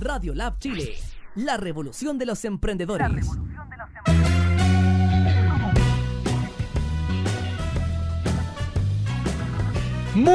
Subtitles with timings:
[0.00, 0.96] Radio Lab Chile,
[1.36, 3.28] la revolución de los emprendedores.
[10.14, 10.34] Muy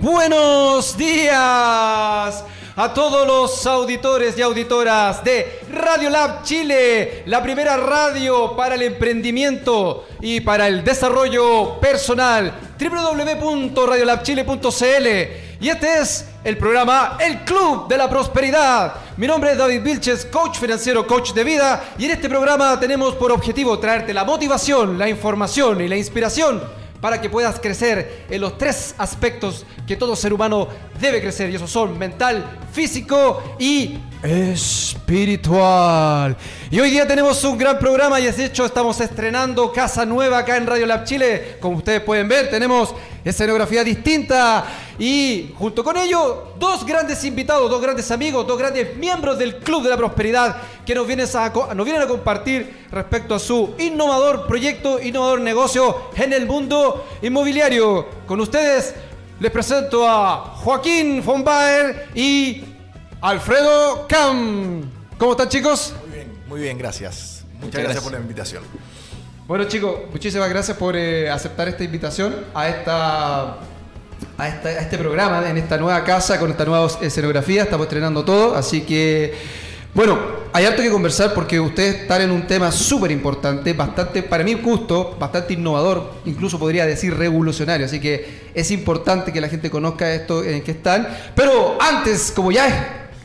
[0.00, 2.44] buenos días
[2.76, 8.82] a todos los auditores y auditoras de Radio Lab Chile, la primera radio para el
[8.82, 15.06] emprendimiento y para el desarrollo personal, www.radiolabchile.cl.
[15.60, 18.94] Y este es el programa El Club de la Prosperidad.
[19.16, 23.14] Mi nombre es David Vilches, coach financiero, coach de vida, y en este programa tenemos
[23.14, 26.62] por objetivo traerte la motivación, la información y la inspiración
[27.00, 30.68] para que puedas crecer en los tres aspectos que todo ser humano
[31.00, 35.56] debe crecer, y esos son mental, físico y espiritual.
[36.70, 40.58] Y hoy día tenemos un gran programa y de hecho estamos estrenando Casa Nueva acá
[40.58, 41.56] en Radio Lab Chile.
[41.58, 44.64] Como ustedes pueden ver, tenemos escenografía distinta
[44.98, 49.84] y junto con ello dos grandes invitados, dos grandes amigos, dos grandes miembros del Club
[49.84, 54.46] de la Prosperidad que nos vienen a, nos vienen a compartir respecto a su innovador
[54.46, 58.06] proyecto, innovador negocio en el mundo inmobiliario.
[58.26, 58.94] Con ustedes
[59.40, 62.62] les presento a Joaquín von Baer y
[63.22, 64.82] Alfredo Cam.
[65.16, 65.94] ¿Cómo están chicos?
[66.06, 67.44] Muy bien, muy bien, gracias.
[67.58, 68.04] Muchas, gracias.
[68.04, 68.62] por la invitación.
[69.48, 73.56] Bueno chicos, muchísimas gracias por eh, aceptar esta invitación a esta,
[74.36, 77.62] a este programa en esta nueva casa con esta nueva escenografía.
[77.62, 79.34] Estamos estrenando todo, así que
[79.92, 80.18] bueno,
[80.52, 84.54] hay harto que conversar porque ustedes están en un tema súper importante, bastante, para mi
[84.54, 87.86] gusto, bastante innovador, incluso podría decir revolucionario.
[87.86, 91.08] Así que es importante que la gente conozca esto en que están.
[91.34, 92.74] Pero antes, como ya es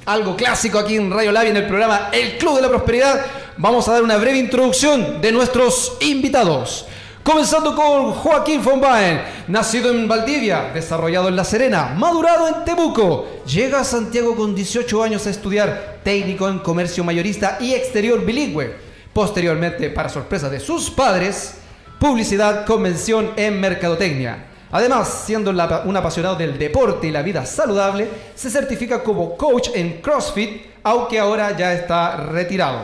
[0.06, 3.26] algo clásico aquí en Radio Labia en el programa El Club de la Prosperidad,
[3.58, 6.88] vamos a dar una breve introducción de nuestros invitados.
[7.26, 13.26] Comenzando con Joaquín von Baen, nacido en Valdivia, desarrollado en La Serena, madurado en Temuco.
[13.48, 18.76] Llega a Santiago con 18 años a estudiar técnico en comercio mayorista y exterior bilingüe.
[19.12, 21.56] Posteriormente, para sorpresa de sus padres,
[22.00, 24.46] publicidad, convención en mercadotecnia.
[24.72, 30.00] Además, siendo un apasionado del deporte y la vida saludable, se certifica como coach en
[30.00, 32.82] CrossFit, aunque ahora ya está retirado.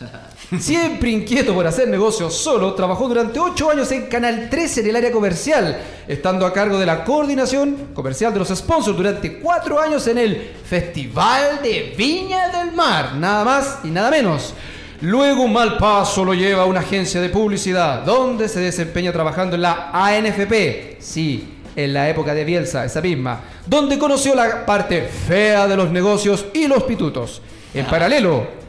[0.58, 4.96] Siempre inquieto por hacer negocios solo, trabajó durante 8 años en Canal 13 en el
[4.96, 10.06] área comercial, estando a cargo de la coordinación comercial de los sponsors durante 4 años
[10.08, 14.52] en el Festival de Viña del Mar, nada más y nada menos.
[15.00, 19.56] Luego un mal paso lo lleva a una agencia de publicidad, donde se desempeña trabajando
[19.56, 25.02] en la ANFP, sí, en la época de Bielsa, esa misma, donde conoció la parte
[25.02, 27.40] fea de los negocios y los pitutos.
[27.72, 28.61] En paralelo,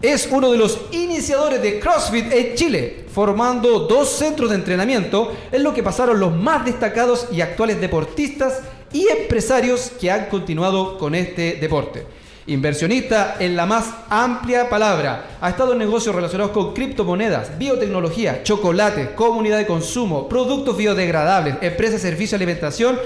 [0.00, 5.64] es uno de los iniciadores de CrossFit en Chile, formando dos centros de entrenamiento en
[5.64, 8.60] lo que pasaron los más destacados y actuales deportistas
[8.92, 12.06] y empresarios que han continuado con este deporte.
[12.46, 15.36] Inversionista en la más amplia palabra.
[15.40, 22.00] Ha estado en negocios relacionados con criptomonedas, biotecnología, chocolate, comunidad de consumo, productos biodegradables, empresas
[22.00, 22.98] de servicio, alimentación.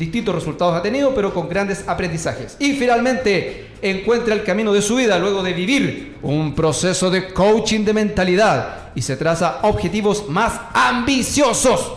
[0.00, 2.56] Distintos resultados ha tenido, pero con grandes aprendizajes.
[2.58, 7.84] Y finalmente encuentra el camino de su vida luego de vivir un proceso de coaching
[7.84, 11.92] de mentalidad y se traza objetivos más ambiciosos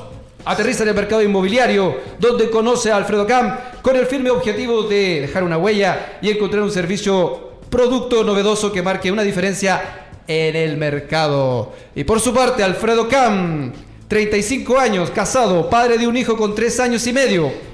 [0.46, 5.22] Aterriza en el mercado inmobiliario, donde conoce a Alfredo Camp con el firme objetivo de
[5.22, 10.75] dejar una huella y encontrar un servicio, producto novedoso que marque una diferencia en el
[10.75, 11.72] mercado.
[11.96, 13.74] Y por su parte, Alfredo Camp,
[14.09, 17.73] 35 años, casado, padre de un hijo con 3 años y medio.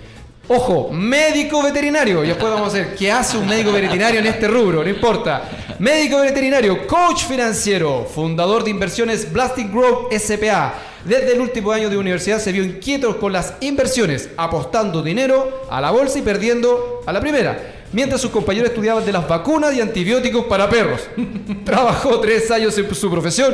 [0.49, 2.23] Ojo, médico veterinario.
[2.23, 5.43] Y después vamos a ver qué hace un médico veterinario en este rubro, no importa.
[5.79, 10.73] Médico veterinario, coach financiero, fundador de inversiones Blasting Group SPA
[11.05, 15.79] desde el último año de universidad se vio inquieto con las inversiones, apostando dinero a
[15.79, 17.75] la bolsa y perdiendo a la primera.
[17.93, 21.01] Mientras sus compañeros estudiaban de las vacunas y antibióticos para perros.
[21.63, 23.53] Trabajó tres años en su profesión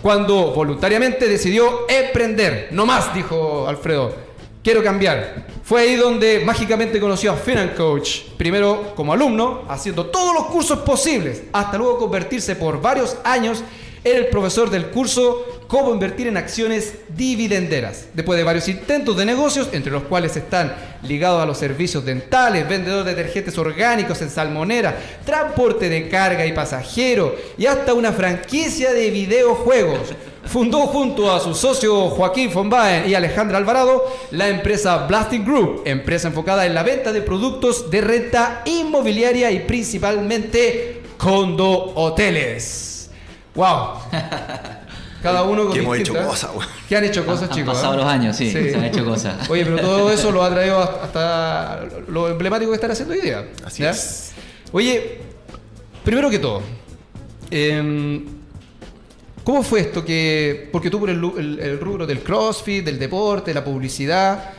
[0.00, 2.68] cuando voluntariamente decidió emprender.
[2.70, 4.25] No más, dijo Alfredo.
[4.66, 5.46] Quiero cambiar.
[5.62, 8.22] Fue ahí donde mágicamente conoció a Finan Coach.
[8.36, 13.62] Primero como alumno, haciendo todos los cursos posibles, hasta luego convertirse por varios años
[14.02, 18.06] era el profesor del curso Cómo invertir en acciones dividenderas.
[18.14, 22.68] Después de varios intentos de negocios, entre los cuales están ligados a los servicios dentales,
[22.68, 28.92] vendedor de detergentes orgánicos en salmonera, transporte de carga y pasajero y hasta una franquicia
[28.92, 30.12] de videojuegos.
[30.46, 36.28] Fundó junto a su socio Joaquín Fonbaen y Alejandra Alvarado la empresa Blasting Group, empresa
[36.28, 43.10] enfocada en la venta de productos de renta inmobiliaria y principalmente condo hoteles.
[43.54, 43.94] ¡Wow!
[45.22, 46.68] Cada uno con Que hemos hecho cosas, güey.
[46.88, 47.74] Que han hecho cosas, Han- han chicos.
[47.74, 47.96] pasado ¿eh?
[47.96, 49.34] los años, sí, se han hecho cosas.
[49.50, 53.48] Oye, pero todo eso lo ha traído hasta lo emblemático que están haciendo hoy día.
[53.64, 53.90] Así ¿ya?
[53.90, 54.30] es.
[54.70, 55.18] Oye,
[56.04, 56.62] primero que todo,
[57.50, 58.24] em,
[59.46, 62.98] ¿cómo fue esto que, porque tú por el, lu- el- el rubro del CrossFit, del
[62.98, 64.50] deporte, la publicidad,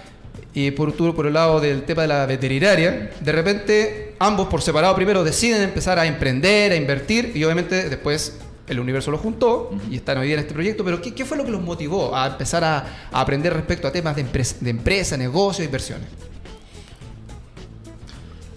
[0.54, 4.62] y por tú por el lado del tema de la veterinaria, de repente ambos por
[4.62, 8.38] separado primero deciden empezar a emprender, a invertir, y obviamente después
[8.68, 11.36] el universo los juntó y están hoy día en este proyecto, pero ¿qué, qué fue
[11.38, 14.70] lo que los motivó a empezar a, a aprender respecto a temas de, empres- de
[14.70, 16.08] empresa, negocios, inversiones?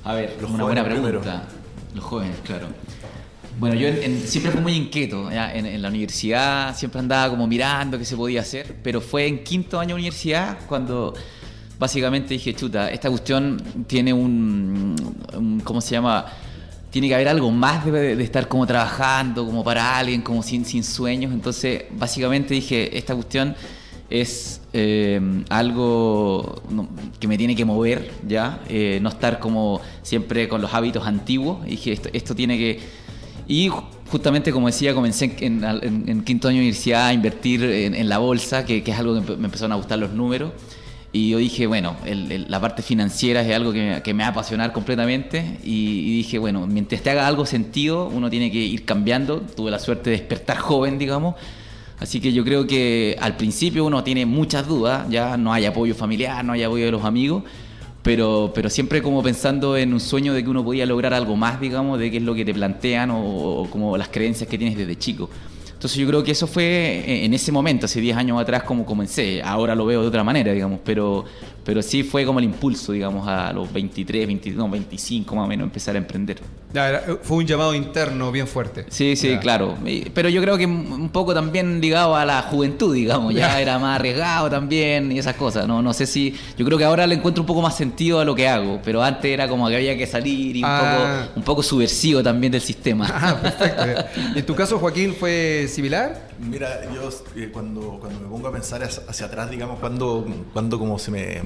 [0.05, 1.43] A ver, Los una buena pregunta.
[1.95, 2.69] Los jóvenes, claro.
[3.59, 5.31] Bueno, yo en- siempre fui muy inquieto.
[5.31, 9.79] En, la universidad siempre andaba como mirando qué se podía hacer, pero fue en quinto
[9.79, 11.15] año de universidad cuando
[11.79, 16.27] básicamente dije, chuta, esta cuestión tiene un, ¿cómo se llama?
[16.91, 20.85] Tiene que haber algo más de, estar como trabajando, como para alguien, como sin, sin
[20.85, 21.33] sueños.
[21.33, 23.55] Entonces, básicamente dije, esta cuestión
[24.11, 26.63] es eh, algo
[27.21, 28.61] que me tiene que mover, ¿ya?
[28.69, 31.65] Eh, no estar como siempre con los hábitos antiguos.
[31.67, 32.81] Y dije, esto, esto tiene que...
[33.51, 37.65] Y ju- justamente, como decía, comencé en, en- en quinto año de universidad a invertir
[37.65, 40.53] en, en la bolsa, que, que es algo que me empezaron a gustar los números.
[41.13, 44.23] Y yo dije, bueno, el- el- la parte financiera es algo que me, que me
[44.23, 45.59] va a apasionar completamente.
[45.65, 49.41] Y, y dije, bueno, mientras te haga algo sentido, uno tiene que ir cambiando.
[49.41, 51.35] Tuve la suerte de despertar joven, digamos.
[51.99, 55.97] Así que yo creo que al principio uno tiene muchas dudas, ya no hay apoyo
[55.97, 57.43] familiar, no hay apoyo de los amigos,
[58.03, 61.61] pero, pero siempre como pensando en un sueño de que uno podía lograr algo más,
[61.61, 64.77] digamos, de qué es lo que te plantean o, o como las creencias que tienes
[64.77, 65.29] desde chico.
[65.81, 68.85] Entonces yo creo que eso fue en en ese momento, hace 10 años atrás, como
[68.85, 69.41] comencé.
[69.43, 71.25] Ahora lo veo de otra manera, digamos, pero,
[71.65, 75.49] pero sí fue como el impulso, digamos, a los 23, 20, no, 25 más o
[75.49, 76.39] menos, empezar a emprender.
[76.73, 78.87] Ya, era- fue un llamado interno bien fuerte.
[78.91, 79.41] Sí, sí, Ya.
[79.41, 79.77] claro.
[80.15, 83.35] Pero yo creo que un poco también ligado a la juventud, digamos.
[83.35, 83.61] Ya Ya.
[83.61, 85.67] era más arriesgado también y esas cosas.
[85.67, 86.35] No, no sé si.
[86.57, 88.81] Yo creo que ahora le encuentro un poco más sentido a lo que hago.
[88.85, 91.25] Pero antes era como que había que salir y un, Ah.
[91.27, 93.07] poco, un poco subversivo también del sistema.
[93.13, 93.83] Ah, perfecto.
[94.39, 96.30] ¿En tu caso, Joaquín, fue similar?
[96.41, 100.79] Mira, yo eh, cuando, cuando me pongo a pensar hacia, hacia atrás, digamos, cuando, cuando
[100.79, 101.43] como se me,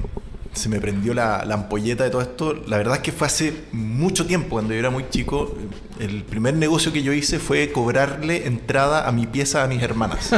[0.53, 3.65] se me prendió la, la ampolleta de todo esto, la verdad es que fue hace
[3.73, 5.55] mucho tiempo, cuando yo era muy chico,
[5.99, 10.31] el primer negocio que yo hice fue cobrarle entrada a mi pieza a mis hermanas.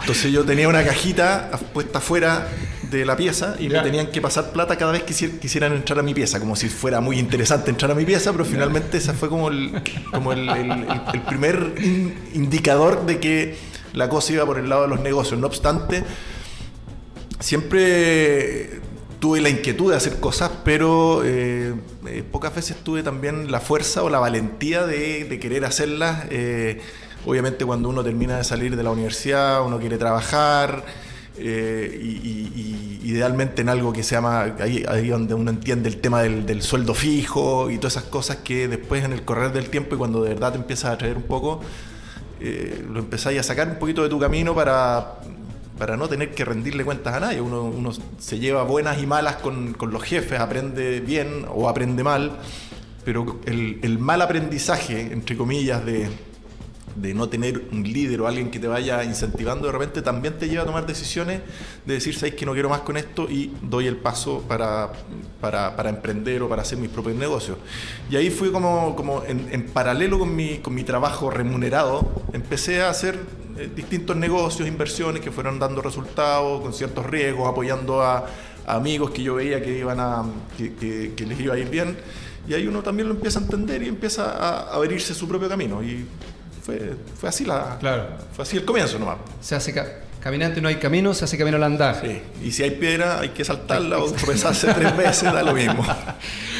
[0.00, 2.48] Entonces yo tenía una cajita puesta afuera
[2.90, 5.98] de la pieza y me tenían que pasar plata cada vez que quisi- quisieran entrar
[5.98, 9.12] a mi pieza, como si fuera muy interesante entrar a mi pieza, pero finalmente ese
[9.12, 13.56] fue como el, como el, el- el- el primer in- indicador de que
[13.92, 15.40] la cosa iba por el lado de los negocios.
[15.40, 16.04] No obstante,
[17.40, 18.80] siempre
[19.20, 21.74] tuve la inquietud de hacer cosas, pero eh,
[22.06, 26.26] eh, pocas veces tuve también la fuerza o la valentía de, de querer hacerlas.
[26.30, 26.80] Eh,
[27.24, 30.84] obviamente cuando uno termina de salir de la universidad, uno quiere trabajar.
[31.38, 36.62] Eh, y, idealmente en algo que se llama, ahí, donde uno entiende el tema del,
[36.62, 40.22] sueldo fijo y todas esas cosas que después en el correr del tiempo y cuando
[40.22, 41.60] de verdad te empiezas a traer un poco,
[42.40, 45.20] eh, lo empezáis a sacar un poquito de tu camino para,
[45.78, 47.40] para no tener que rendirle cuentas a nadie.
[47.40, 52.02] Uno, uno se lleva buenas y malas con, con los jefes, aprende bien o aprende
[52.02, 52.32] mal,
[53.04, 56.08] pero el mal aprendizaje, entre comillas, de,
[56.96, 60.48] de no tener un líder o alguien que te vaya incentivando de repente también te
[60.48, 61.40] lleva a tomar decisiones
[61.84, 64.90] de decir, sabéis que no quiero más con esto y doy el paso para,
[65.40, 67.58] para, para emprender o para hacer mis propios negocios.
[68.10, 72.82] Y ahí fui como, como en, en paralelo con mi, con mi trabajo remunerado, empecé
[72.82, 73.18] a hacer
[73.58, 78.26] eh, distintos negocios, inversiones que fueron dando resultados con ciertos riesgos, apoyando a,
[78.66, 80.24] a amigos que yo veía que, iban a,
[80.56, 81.96] que, que- que les iba a ir bien.
[82.48, 85.82] Y ahí uno también lo empieza a entender y empieza a abrirse su propio camino.
[85.82, 86.06] Y
[86.66, 88.08] fue, fue así la, Claro.
[88.34, 89.18] fue así el comienzo nomás.
[89.40, 89.86] Se hace ca-
[90.20, 92.00] caminante no hay camino, se hace camino al andar.
[92.04, 92.20] Sí.
[92.44, 95.84] Y si hay piedra, hay que saltarla o tropezarse tres veces, da lo mismo.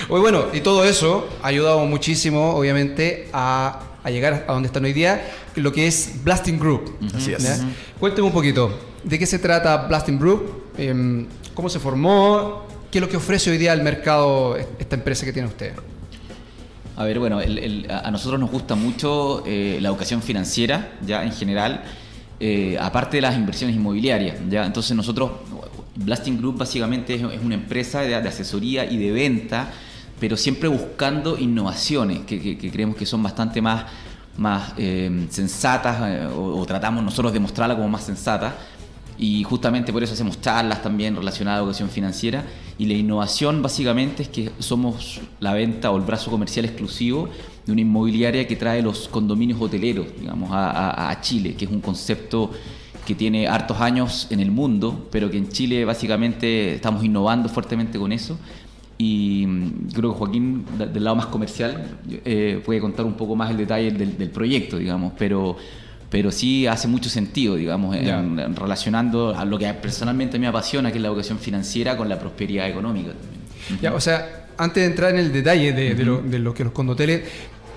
[0.08, 4.84] Oye, bueno, y todo eso ha ayudado muchísimo, obviamente, a, a llegar a donde están
[4.84, 6.96] hoy día, lo que es Blasting Group.
[7.14, 7.62] Así es.
[7.98, 10.70] Cuénteme un poquito, ¿de qué se trata Blasting Group?
[10.78, 12.66] Em, ¿Cómo se formó?
[12.92, 15.72] ¿Qué es lo que ofrece hoy día al mercado esta empresa que tiene usted?
[16.96, 21.32] A ver, bueno, el- a nosotros nos gusta mucho eh, la educación financiera, ya en
[21.32, 21.82] general,
[22.40, 24.64] eh, aparte de las inversiones inmobiliarias, ya.
[24.64, 25.30] Entonces nosotros,
[25.94, 29.68] Blasting Group básicamente es, una empresa de, asesoría y de venta,
[30.18, 33.84] pero siempre buscando innovaciones que, que- que creemos que son bastante más,
[34.38, 38.54] más eh, sensatas o, o tratamos nosotros de mostrarla como más sensata.
[39.18, 42.44] Y justamente por eso hacemos charlas también relacionadas a educación financiera.
[42.78, 47.28] Y la innovación básicamente es que somos la venta o el brazo comercial exclusivo
[47.64, 51.80] de una inmobiliaria que trae los condominios hoteleros, digamos, a, a Chile, que es un
[51.80, 52.50] concepto
[53.06, 57.98] que tiene hartos años en el mundo, pero que en Chile básicamente estamos innovando fuertemente
[57.98, 58.36] con eso.
[58.98, 63.50] Y mm, creo que Joaquín, del lado más comercial, eh, puede contar un poco más
[63.50, 65.56] el detalle del, del proyecto, digamos, pero
[66.10, 70.98] pero sí hace mucho sentido, digamos, en, relacionando a lo que personalmente me apasiona, que
[70.98, 73.12] es la educación financiera, con la prosperidad económica.
[73.82, 76.04] Ya, o sea, antes de entrar en el detalle de, de,
[76.38, 77.22] lo, que los condoteles,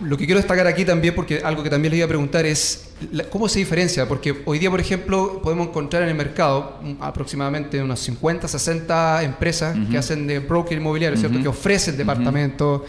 [0.02, 2.92] lo que quiero destacar aquí también, porque algo que también les iba a preguntar es
[3.32, 8.00] cómo se diferencia, porque hoy día, por ejemplo, podemos encontrar en el mercado aproximadamente unas
[8.00, 11.42] 50, 60 empresas que hacen de broker inmobiliario, ¿cierto?
[11.42, 12.84] Que ofrecen departamentos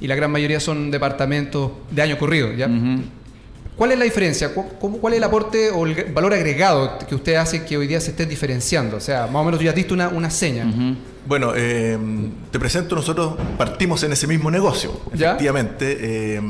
[0.00, 2.68] y la gran mayoría son departamentos de año corrido, ¿ya?
[3.80, 4.52] ¿Cuál es la diferencia?
[4.52, 8.10] ¿Cuál es el aporte o el valor agregado que usted hace que hoy día se
[8.10, 8.98] esté diferenciando?
[8.98, 10.70] O sea, más o menos tú ya visto una, una seña.
[11.26, 11.98] Bueno, eh,
[12.50, 15.96] te presento, nosotros partimos en ese mismo negocio, efectivamente.
[15.98, 16.42] Eh,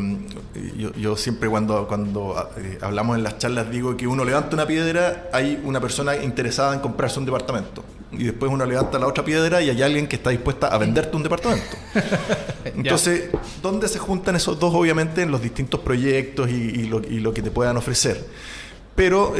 [0.97, 5.29] yo, siempre cuando, cuando eh, hablamos en las charlas digo que uno levanta una piedra,
[5.33, 7.85] hay una persona interesada en comprarse un departamento.
[8.13, 11.17] Y después uno levanta la otra piedra y hay alguien que está dispuesta a venderte
[11.17, 11.77] un departamento.
[12.65, 13.31] Entonces,
[13.63, 14.75] ¿dónde se juntan esos dos?
[14.75, 18.27] Obviamente en los distintos proyectos y, lo, que te puedan ofrecer.
[18.97, 19.35] Pero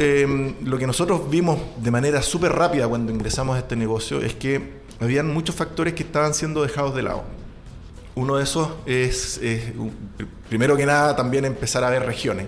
[0.63, 4.81] lo que nosotros vimos de manera súper rápida cuando ingresamos a este negocio es que
[5.01, 7.23] habían muchos factores que estaban siendo dejados de lado.
[8.15, 9.39] Uno de esos es,
[10.49, 12.47] primero que nada, también empezar a ver regiones,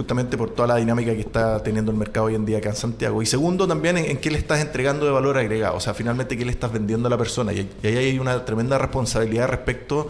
[0.00, 2.76] justamente por toda la dinámica que está teniendo el mercado hoy en día acá en
[2.76, 3.20] Santiago.
[3.20, 6.44] Y segundo, también en, qué le estás entregando de valor agregado, o sea, finalmente qué
[6.46, 7.52] le estás vendiendo a la persona.
[7.52, 10.08] Y, y ahí hay una tremenda responsabilidad respecto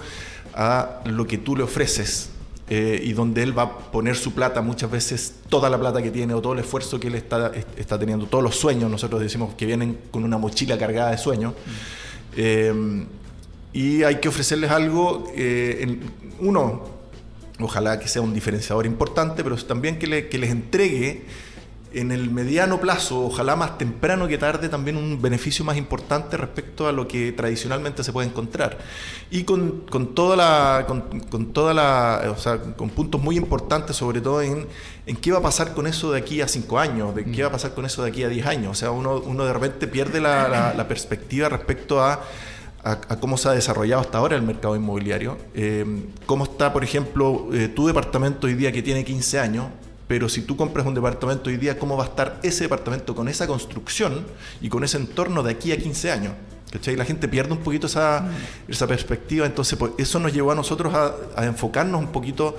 [0.55, 2.31] a lo que tú le ofreces
[2.69, 6.13] eh, y donde él va a poner su plata, muchas veces toda la plata que
[6.13, 9.55] tiene o todo el esfuerzo que él está, está teniendo, todos los sueños, nosotros decimos
[9.57, 11.55] que vienen con una mochila cargada de sueños.
[12.37, 13.05] Eh,
[13.73, 15.99] y hay que ofrecerles algo, eh,
[16.39, 17.00] uno,
[17.63, 21.25] ojalá que sea un diferenciador importante, pero también que, les entregue
[21.93, 26.87] en el mediano plazo, ojalá más temprano que tarde, también un beneficio más importante respecto
[26.87, 28.79] a lo que tradicionalmente se puede encontrar.
[29.31, 34.21] Y con, con toda la, con, toda la, o sea, con puntos muy importantes, sobre
[34.21, 34.69] todo en,
[35.07, 37.49] en qué va a pasar con eso de aquí a cinco años, de qué va
[37.49, 38.71] a pasar con eso de aquí a diez años.
[38.71, 42.21] O sea, uno, uno de repente pierde la, la, perspectiva respecto a
[42.83, 45.37] a, cómo se ha desarrollado hasta ahora el mercado inmobiliario.
[45.55, 45.85] Eh,
[46.27, 49.67] cómo está, por ejemplo, eh, tu departamento hoy día que tiene 15 años,
[50.09, 53.29] pero si tú compras un departamento hoy día, ¿cómo va a estar ese departamento con
[53.29, 54.27] esa construcción
[54.61, 56.33] y con ese entorno de aquí a 15 años?
[56.73, 56.97] ¿Cachai?
[56.97, 58.71] La gente pierde un poquito esa, mm.
[58.71, 62.57] esa perspectiva, entonces pues, eso nos llevó a nosotros a, enfocarnos un poquito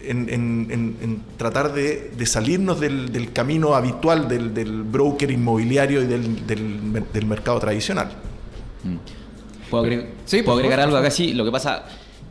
[0.00, 8.12] en, tratar de, salirnos del, camino habitual del, broker inmobiliario y del, mercado tradicional.
[8.82, 9.13] Mm.
[9.80, 11.10] ¿Puedo, agregar, sí, ¿puedo agregar algo acá?
[11.10, 11.84] Sí, lo que pasa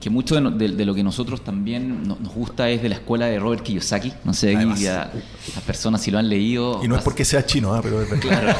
[0.03, 3.63] que mucho de, lo que nosotros también nos, gusta es de la escuela de Robert
[3.63, 4.11] Kiyosaki.
[4.25, 6.81] No sé, las personas si lo han leído.
[6.83, 7.79] Y no es porque sea chino, ¿eh?
[7.81, 8.53] pero es Claro.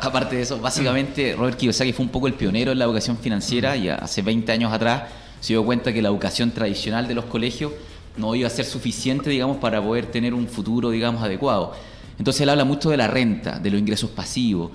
[0.00, 3.76] aparte de eso, básicamente Robert Kiyosaki fue un poco el pionero en la educación financiera
[3.76, 7.72] y hace 20 años atrás se dio cuenta que la educación tradicional de los colegios
[8.16, 11.74] no iba a ser suficiente, digamos, para poder tener un futuro, digamos, adecuado.
[12.16, 14.70] Entonces él habla mucho de la renta, de los ingresos pasivos.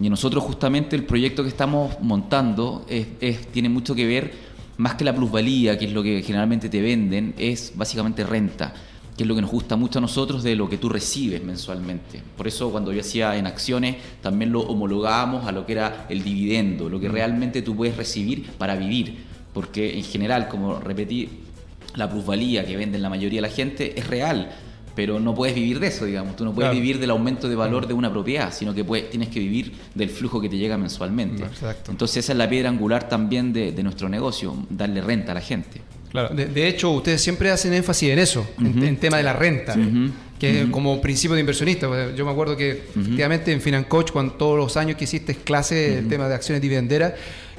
[0.00, 4.32] Y nosotros justamente el proyecto que estamos montando es, tiene mucho que ver
[4.76, 8.74] más que la plusvalía, que es lo que generalmente te venden, es básicamente renta,
[9.16, 12.20] que es lo que nos gusta mucho a nosotros de lo que tú recibes mensualmente.
[12.36, 16.24] Por eso cuando yo hacía en acciones, también lo homologábamos a lo que era el
[16.24, 21.28] dividendo, lo que realmente tú puedes recibir para vivir, porque en general, como repetí,
[21.94, 24.50] la plusvalía que venden la mayoría de la gente es real,
[24.94, 26.36] pero no puedes vivir de eso, digamos.
[26.36, 29.28] Tú no puedes vivir del aumento de valor de una propiedad, sino que puedes, tienes
[29.28, 31.44] que vivir del flujo que te llega mensualmente.
[31.88, 35.80] Entonces esa es la piedra angular también de, nuestro negocio, darle renta a la gente.
[36.10, 39.76] Claro, de, hecho ustedes siempre hacen énfasis en eso, en, tema de la renta.
[40.38, 42.14] que es como principio de inversionista.
[42.14, 46.08] Yo me acuerdo que efectivamente en Financoach, cuando todos los años que hiciste clases, el
[46.08, 47.14] tema de acciones dividenderas,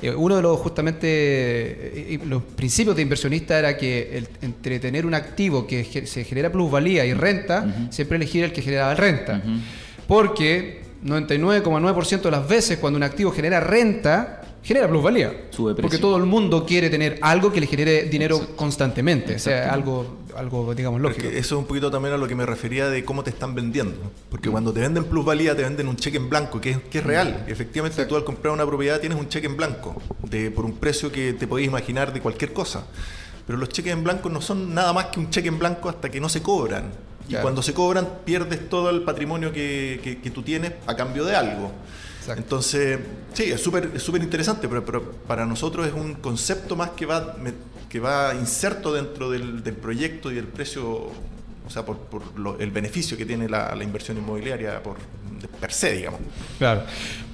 [0.09, 5.65] uno de los justamente eh, los principios de inversionista era que entre tener un activo
[5.65, 9.41] que se genera plusvalía y renta, siempre elegir el que generaba renta.
[10.07, 15.31] Porque 99,9% de las veces cuando un activo genera renta, genera plusvalía.
[15.55, 19.35] Porque todo el mundo quiere tener algo que le genere dinero constantemente.
[19.35, 21.27] O sea, algo, algo digamos, lógico.
[21.27, 24.11] eso es un poquito también a lo que me refería de cómo te están vendiendo.
[24.29, 27.03] Porque cuando te venden plusvalía, te venden un cheque en blanco, que es, que es
[27.03, 27.45] real.
[27.47, 31.11] Efectivamente, tú al comprar una propiedad tienes un cheque en blanco, de, por un precio
[31.11, 32.85] que te podéis imaginar de cualquier cosa.
[33.45, 36.09] Pero los cheques en blanco no son nada más que un cheque en blanco hasta
[36.09, 36.91] que no se cobran.
[37.27, 41.35] Y cuando se cobran, pierdes todo el patrimonio que, que, tú tienes a cambio de
[41.35, 41.71] algo.
[42.35, 42.99] Entonces,
[43.33, 47.05] sí, es súper es súper interesante, pero, pero, para nosotros es un concepto más que
[47.05, 47.35] va,
[47.89, 52.23] que va inserto dentro del, del proyecto y el precio, o sea, por, por
[52.59, 54.97] el beneficio que tiene la, la inversión inmobiliaria por,
[55.59, 56.19] per se, digamos.
[56.57, 56.83] Claro.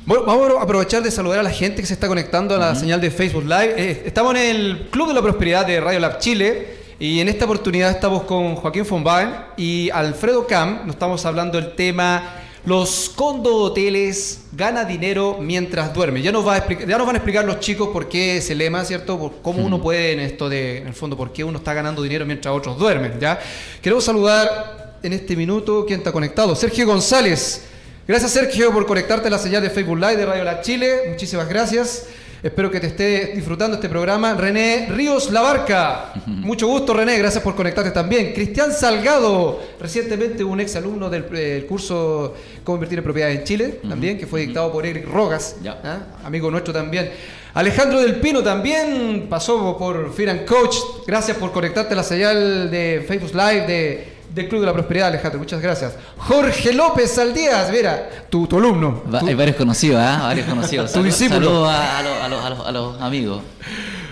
[0.06, 2.76] Bueno, vamos a aprovechar de saludar a la gente que se está conectando a la
[2.76, 3.76] señal de Facebook Live.
[3.78, 6.82] Eh, estamos en el Club de la Prosperidad de Radio Lab Chile.
[6.98, 10.86] Y en esta oportunidad estamos con Joaquín Fonbaen y Alfredo Cam.
[10.86, 16.22] Nos estamos hablando del tema los condo hoteles gana dinero mientras duerme.
[16.22, 18.54] Ya nos, va a explicar, ya nos van a explicar los chicos por qué ese
[18.54, 19.34] lema, ¿cierto?
[19.42, 22.26] cómo uno puede en esto de, en el fondo, por qué uno está ganando dinero
[22.26, 23.40] mientras otros duermen, ¿ya?
[23.82, 26.56] Queremos saludar en este minuto, ¿quién está conectado?
[26.56, 27.64] Sergio González.
[28.08, 31.04] Gracias Sergio por conectarte a la señal de Facebook Live de Radio La Chile.
[31.10, 32.08] Muchísimas gracias.
[32.44, 34.34] Espero que te esté disfrutando este programa.
[34.34, 36.12] René Ríos Labarca.
[36.26, 37.16] Mucho gusto, René.
[37.20, 38.34] Gracias por conectarte también.
[38.34, 42.34] Cristian Salgado, recientemente un ex alumno del curso
[42.64, 46.00] Cómo invertir en propiedades en Chile, también, que fue dictado por Eric Rogas, ¿ah?
[46.24, 47.12] amigo nuestro también.
[47.54, 50.78] Alejandro del Pino también pasó por Fear Coach.
[51.06, 55.08] Gracias por conectarte a la señal de Facebook Live de del Club de la Prosperidad,
[55.08, 55.40] Alejandro.
[55.40, 55.94] Muchas gracias.
[56.18, 59.04] Jorge López Saldías, mira, tu, alumno.
[59.26, 60.18] Hay varios conocidos, ¿eh?
[60.20, 60.92] Varios conocidos.
[60.94, 61.66] tu discípulo.
[61.66, 63.42] Saludos a, los, amigos.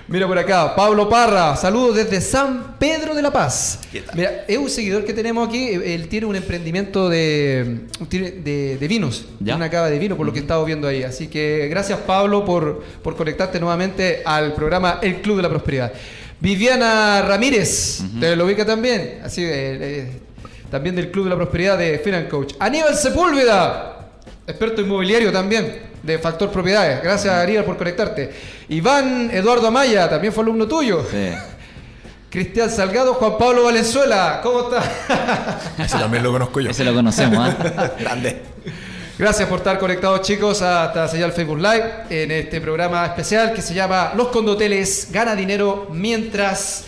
[0.07, 3.79] Mira por acá, Pablo Parra, saludos desde San Pedro de la Paz.
[4.15, 9.69] Mira, es un seguidor que tenemos aquí, él tiene un emprendimiento de, de, vinos, una
[9.69, 11.03] cava de vino, por lo que he estado viendo ahí.
[11.03, 15.93] Así que gracias Pablo por, por conectarte nuevamente al programa El Club de la Prosperidad.
[16.39, 20.21] Viviana Ramírez, te lo ubica también, así eh,
[20.71, 22.53] también del Club de la Prosperidad de Finan Coach.
[22.59, 24.09] Aníbal Sepúlveda,
[24.47, 27.03] experto inmobiliario también de Factor Propiedades.
[27.03, 28.31] Gracias Aníbal por conectarte.
[28.69, 31.05] Iván Eduardo Amaya, también fue alumno tuyo.
[31.09, 31.29] Sí.
[32.29, 35.59] Cristian Salgado, Juan Pablo Valenzuela, ¿cómo está?
[35.83, 36.69] Ese también lo conozco yo.
[36.69, 37.55] Ese lo conocemos, ¿eh?
[37.99, 38.41] Grande.
[39.19, 43.73] Gracias por estar conectados chicos a señal Facebook Live en este programa especial que se
[43.73, 46.85] llama Los condoteles gana dinero mientras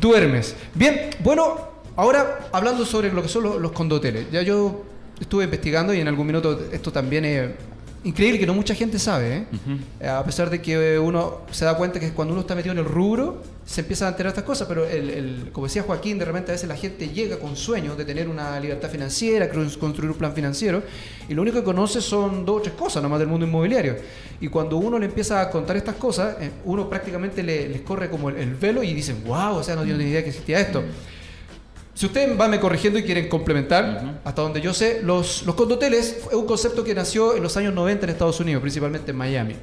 [0.00, 0.56] duermes.
[0.72, 4.30] Bien, bueno, ahora hablando sobre lo que son los, condoteles.
[4.32, 4.84] Ya yo
[5.20, 7.50] estuve investigando y en algún minuto esto también es
[8.06, 9.46] increíble que no mucha gente sabe,
[10.00, 10.08] ¿eh?
[10.08, 12.84] a pesar de que uno se da cuenta que cuando uno está metido en el
[12.84, 16.54] rubro se empiezan a enterar estas cosas, pero el, como decía Joaquín, de repente a
[16.54, 20.84] veces la gente llega con sueños de tener una libertad financiera, construir un plan financiero,
[21.28, 23.96] y lo único que conoce son dos o tres cosas nomás del mundo inmobiliario.
[24.40, 28.08] Y cuando uno le empieza a contar estas cosas, eh, uno prácticamente le, les corre
[28.08, 30.84] como el, velo y dicen, wow, o sea, no tengo ni idea que existía esto.
[31.96, 36.18] Si ustedes van me corrigiendo y quieren complementar, hasta donde yo sé, los, los condoteles
[36.28, 39.54] es un concepto que nació en los años 90 en Estados Unidos, principalmente en Miami.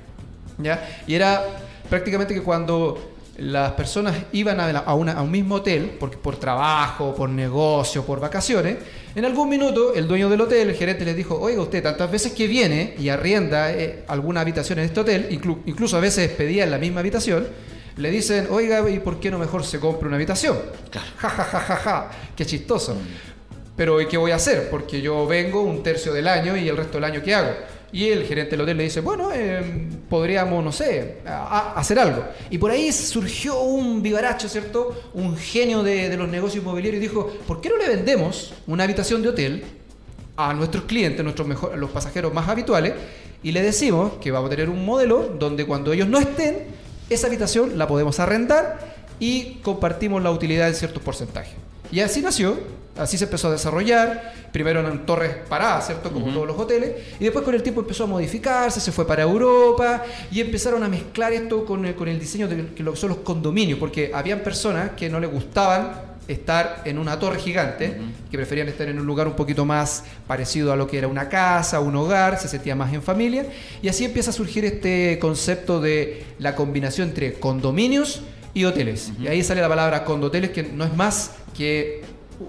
[0.58, 1.04] ¿ya?
[1.06, 1.46] Y era
[1.88, 8.04] prácticamente que cuando las personas iban a, un mismo hotel, porque por trabajo, por negocio,
[8.04, 8.78] por vacaciones,
[9.14, 12.32] en algún minuto el dueño del hotel, el gerente les dijo, oiga usted, tantas veces
[12.32, 15.28] que viene y arrienda eh, alguna habitación en este hotel,
[15.68, 17.46] incluso a veces pedía en la misma habitación,
[17.98, 20.58] le dicen, oiga, ¿y por qué no mejor se compra una habitación?
[20.92, 22.98] Ja, ja, ja, ja, ja, qué chistoso.
[23.76, 24.70] Pero ¿y qué voy a hacer?
[24.70, 27.52] Porque yo vengo un tercio del año y el resto del año, ¿qué hago?
[27.92, 32.26] Y el gerente del hotel le dice, bueno, eh, podríamos, no sé, hacer algo.
[32.50, 35.10] Y por ahí surgió un vivaracho, ¿cierto?
[35.14, 39.22] Un genio de, los negocios inmobiliarios y dijo, ¿por qué no le vendemos una habitación
[39.22, 39.64] de hotel
[40.36, 42.94] a nuestros clientes, nuestros mejor, los pasajeros más habituales,
[43.44, 46.66] y le decimos que vamos a tener un modelo donde cuando ellos no estén,
[47.10, 48.80] esa habitación la podemos arrendar
[49.20, 51.54] y compartimos la utilidad en ciertos porcentajes.
[51.92, 52.58] Y así nació
[52.98, 56.12] Así se empezó a desarrollar, primero en torres paradas, ¿cierto?
[56.12, 59.24] Como todos los hoteles, y después con el tiempo empezó a modificarse, se fue para
[59.24, 63.10] Europa y empezaron a mezclar esto con el, con el diseño de lo que son
[63.10, 67.98] los condominios, porque habían personas que no les gustaban estar en una torre gigante,
[68.32, 71.30] que preferían estar en un lugar un poquito más parecido a lo que era una
[71.30, 73.46] casa, un hogar, se sentía más en familia,
[73.82, 78.22] y así empieza a surgir este concepto de la combinación entre condominios
[78.54, 79.12] y hoteles.
[79.20, 82.04] Y ahí sale la palabra condoteles, que no es más que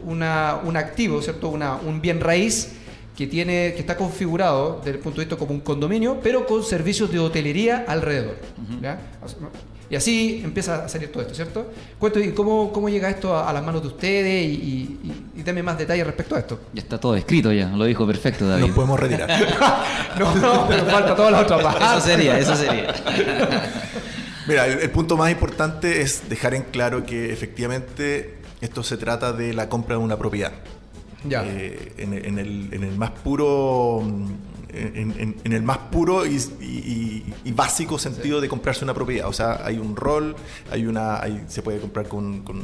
[0.05, 1.49] una, un activo, ¿cierto?
[1.49, 2.73] Una, un bien raíz
[3.17, 6.63] que, tiene, que está configurado desde el punto de vista como un condominio, pero con
[6.63, 8.37] servicios de hotelería alrededor.
[9.91, 11.71] Y así empieza a salir todo esto, ¿cierto?
[11.99, 14.45] Cuento, ¿y cómo, cómo llega esto a, las manos de ustedes?
[14.45, 14.99] Y,
[15.37, 16.61] y, dame más detalles respecto a esto.
[16.73, 18.67] Ya está todo escrito ya, lo dijo perfecto David.
[18.67, 19.29] Nos podemos retirar.
[20.19, 21.85] no, no, pero falta toda la otra parte.
[21.85, 22.95] Eso sería, eso sería.
[24.47, 29.55] Mira, el, punto más importante es dejar en claro que efectivamente esto se trata de
[29.55, 30.53] la compra de una propiedad.
[31.27, 31.45] Ya.
[31.47, 34.03] Eh, en, el, más puro
[34.75, 36.37] mm, en, en, el más puro y,
[37.45, 39.29] y, básico sentido de comprarse una propiedad.
[39.29, 40.35] O sea, hay un rol,
[40.71, 42.63] hay una, se puede comprar con, con,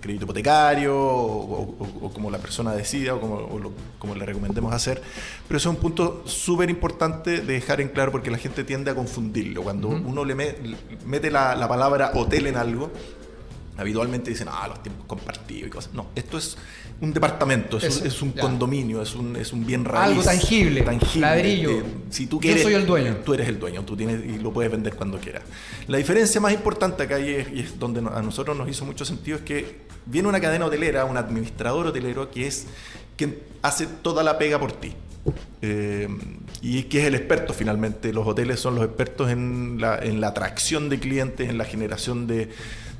[0.00, 5.02] crédito hipotecario o, como la persona decida o como, como le recomendemos hacer.
[5.46, 8.90] Pero eso es un punto súper importante de dejar en claro porque la gente tiende
[8.90, 9.62] a confundirlo.
[9.62, 12.90] Cuando uno le, mete la, la palabra hotel en algo,
[13.78, 15.94] habitualmente dicen, ah, los tiempos compartidos y cosas.
[15.94, 16.58] No, esto es
[17.00, 20.10] un departamento, es, un, condominio, es un, es un bien raíz.
[20.10, 21.82] Algo tangible, tangible ladrillo.
[22.10, 23.18] si tú quieres, Yo soy el dueño.
[23.24, 25.44] Tú eres el dueño, tú tienes y lo puedes vender cuando quieras.
[25.86, 29.04] La diferencia más importante acá y es, y es donde a nosotros nos hizo mucho
[29.04, 32.66] sentido es que viene una cadena hotelera, un administrador hotelero que es
[33.16, 34.92] quien hace toda la pega por ti.
[35.60, 36.08] Eh,
[36.62, 38.12] y que es el experto finalmente.
[38.12, 42.26] Los hoteles son los expertos en la, en la atracción de clientes, en la generación
[42.26, 42.48] de,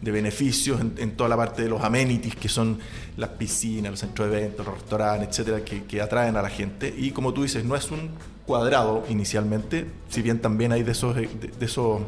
[0.01, 2.79] de beneficios en, toda la parte de los amenities, que son
[3.17, 6.95] las piscinas, los centros de eventos, los restaurantes, etcétera, que, atraen a la gente.
[6.97, 8.11] Y como tú dices, no es un
[8.47, 11.17] cuadrado inicialmente, si bien también hay de esos.
[11.17, 11.29] De,
[11.61, 12.01] esos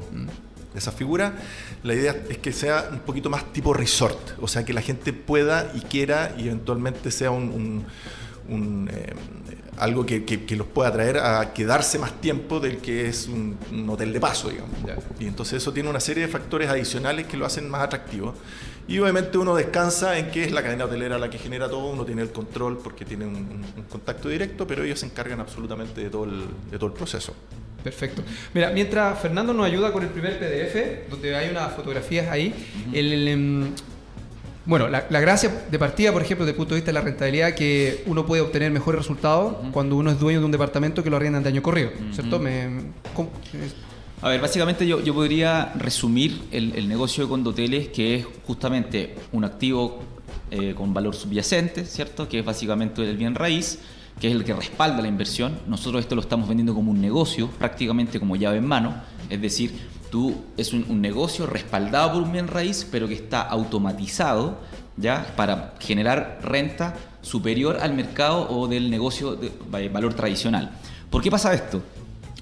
[0.73, 1.35] de esa figura,
[1.83, 5.13] la idea es que sea un poquito más tipo resort, o sea, que la gente
[5.13, 7.85] pueda y quiera y eventualmente sea un,
[8.49, 9.15] eh,
[9.81, 13.57] algo que, los pueda traer a quedarse más tiempo del que es un,
[13.89, 14.71] hotel de paso, digamos.
[15.19, 18.35] Y entonces eso tiene una serie de factores adicionales que lo hacen más atractivo.
[18.87, 22.05] Y obviamente uno descansa en que es la cadena hotelera la que genera todo, uno
[22.05, 26.25] tiene el control porque tiene un, contacto directo, pero ellos se encargan absolutamente de todo
[26.25, 27.35] el, de todo el proceso.
[27.83, 28.23] Perfecto.
[28.53, 32.55] Mira, mientras Fernando nos ayuda con el primer PDF, donde hay unas fotografías ahí,
[32.93, 33.73] el, em,
[34.71, 37.55] bueno, la, gracia de partida, por ejemplo, desde el punto de vista de la rentabilidad,
[37.55, 41.17] que uno puede obtener mejores resultados cuando uno es dueño de un departamento que lo
[41.17, 42.41] arriendan de año corrido, ¿cierto?
[44.23, 49.43] a ver, básicamente yo, yo podría resumir el, negocio de condoteles, que es justamente un
[49.43, 50.05] activo
[50.53, 52.29] eh, con valor subyacente, ¿cierto?
[52.29, 53.81] Que es básicamente el bien raíz,
[54.21, 55.59] que es el que respalda la inversión.
[55.67, 58.95] Nosotros esto lo estamos vendiendo como un negocio, prácticamente como llave en mano,
[59.29, 59.73] es decir,
[60.11, 64.59] Tú es un, negocio respaldado por un bien raíz, pero que está automatizado
[64.97, 70.73] ya para generar renta superior al mercado o del negocio de valor tradicional.
[71.11, 71.83] ¿Por qué pasa esto?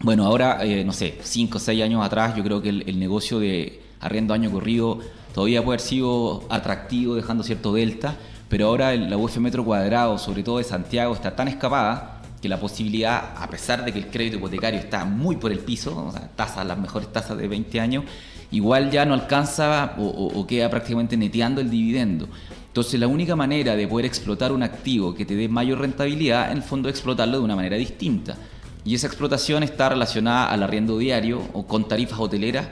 [0.00, 3.38] Bueno, ahora, eh, no sé, 5 o 6 años atrás, yo creo que el, negocio
[3.38, 5.00] de arriendo año corrido
[5.34, 8.16] todavía puede haber sido atractivo, dejando cierto delta,
[8.48, 12.60] pero ahora la UF metro cuadrado, sobre todo de Santiago, está tan escapada que la
[12.60, 16.28] posibilidad, a pesar de que el crédito hipotecario está muy por el piso, o sea,
[16.36, 18.04] tasas, las mejores tasas de 20 años,
[18.50, 22.28] igual ya no alcanza o, queda prácticamente neteando el dividendo.
[22.66, 26.58] Entonces la única manera de poder explotar un activo que te dé mayor rentabilidad, en
[26.58, 28.36] el fondo, es explotarlo de una manera distinta.
[28.84, 32.68] Y esa explotación está relacionada al arriendo diario o con tarifas hoteleras.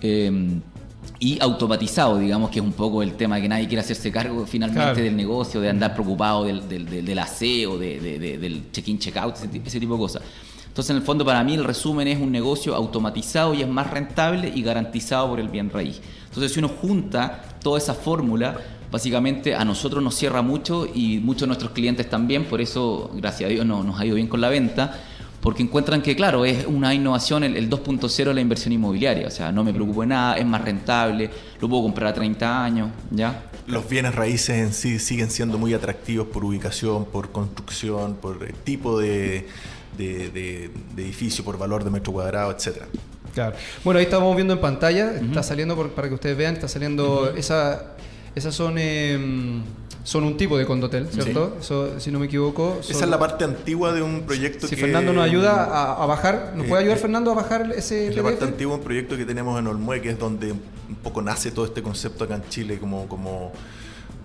[0.00, 0.60] Eh,
[1.18, 4.46] y automatizado, digamos que es un poco el tema de que nadie quiere hacerse cargo
[4.46, 9.94] finalmente del negocio, de andar preocupado del, del, del, aseo, del check-in, check-out, ese, tipo
[9.94, 10.22] de cosas.
[10.66, 13.90] Entonces, en el fondo, para mí el resumen es un negocio automatizado y es más
[13.90, 16.02] rentable y garantizado por el bien raíz.
[16.26, 18.58] Entonces, si uno junta toda esa fórmula,
[18.92, 23.48] básicamente a nosotros nos cierra mucho y muchos de nuestros clientes también, por eso, gracias
[23.48, 25.00] a Dios, no, nos ha ido bien con la venta
[25.46, 29.28] porque encuentran que, claro, es una innovación el, 2.0 de la inversión inmobiliaria.
[29.28, 31.30] O sea, no me preocupo de nada, es más rentable,
[31.60, 33.44] lo puedo comprar a 30 años, ¿ya?
[33.68, 38.98] Los bienes raíces en sí siguen siendo muy atractivos por ubicación, por construcción, por tipo
[38.98, 39.46] de,
[39.96, 42.86] edificio, por valor de metro cuadrado, etcétera.
[43.32, 43.54] Claro.
[43.84, 47.94] Bueno, ahí estamos viendo en pantalla, está saliendo, para que ustedes vean, está saliendo, esa,
[48.34, 48.76] esas son...
[50.06, 51.56] son un tipo de condotel, ¿cierto?
[51.60, 52.78] Eso, si no me equivoco.
[52.80, 56.68] Esa es la parte antigua de un proyecto si Fernando nos ayuda a, bajar, ¿nos
[56.68, 59.24] puede ayudar eh, Fernando a bajar ese Es la parte antigua de un proyecto que
[59.24, 62.78] tenemos en Olmue, que es donde un poco nace todo este concepto acá en Chile
[62.78, 63.50] como, como,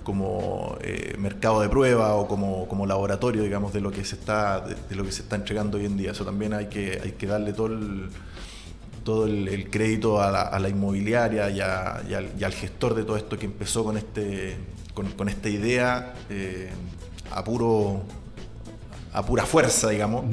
[0.04, 4.62] como eh, mercado de prueba o como, como laboratorio, digamos, de lo que se está
[4.62, 6.12] de, lo que se está entregando hoy en día.
[6.12, 8.08] Eso también hay que, hay que darle todo el
[9.04, 13.98] todo el, crédito a la, inmobiliaria y, al, gestor de todo esto que empezó con
[13.98, 14.58] este
[14.94, 16.70] con, esta idea eh,
[17.32, 18.04] a puro
[19.14, 20.26] a pura fuerza, digamos.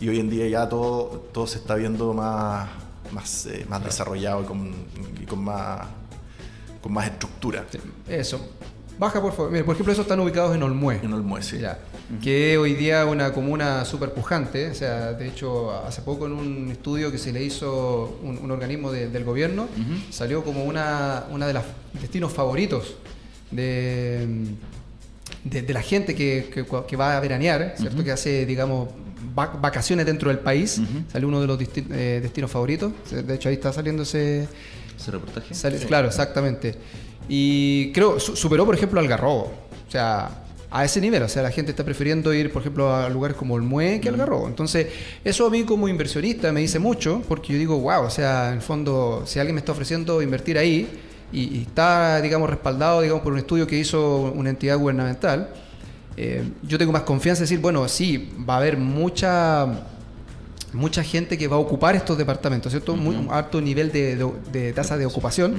[0.00, 2.68] Y hoy en día ya todo, todo se está viendo más,
[3.12, 4.72] más, eh, más desarrollado y con,
[5.20, 5.86] y con, más,
[6.80, 7.64] con más estructura.
[8.08, 8.48] Eso.
[8.98, 9.50] Baja, por favor.
[9.64, 11.00] por ejemplo, esos están ubicados en Olmué.
[11.02, 11.60] En Olmué, sí.
[12.22, 14.70] Que hoy día es una comuna súper pujante.
[14.70, 18.92] O sea, de hecho, hace poco en un estudio que se le hizo un, organismo
[18.92, 19.68] del gobierno,
[20.10, 21.64] salió como una, una de los
[22.00, 22.96] destinos favoritos
[23.50, 24.26] de,
[25.44, 26.50] de, la gente que,
[26.86, 28.04] que, va a veranear, ¿cierto?
[28.04, 28.90] Que hace, digamos,
[29.34, 30.80] vacaciones dentro del país.
[31.10, 32.92] Sale uno de los eh, destinos favoritos.
[33.10, 34.46] De hecho, ahí está saliendo ese...
[34.96, 35.54] ¿Ese reportaje?
[35.86, 36.76] Claro, exactamente.
[37.28, 39.52] Y creo, superó, por ejemplo, Algarrobo.
[39.86, 40.43] O sea,
[40.74, 41.22] a ese nivel.
[41.22, 44.08] O sea, la gente está prefiriendo ir, por ejemplo, a lugares como el Mue que
[44.08, 44.48] al Garrobo.
[44.48, 44.88] Entonces,
[45.22, 48.54] eso a mí como inversionista me dice mucho, porque yo digo, wow, o sea, en
[48.54, 50.88] el fondo, si alguien me está ofreciendo invertir ahí
[51.32, 55.48] y, y está, digamos, respaldado, digamos, por un estudio que hizo una entidad gubernamental,
[56.16, 59.66] eh, yo tengo más confianza en decir, bueno, sí, va a haber mucha
[60.74, 62.96] mucha gente que va a ocupar estos departamentos, ¿cierto?
[62.96, 65.54] Muy un alto nivel de, de- de tasa de ocupación.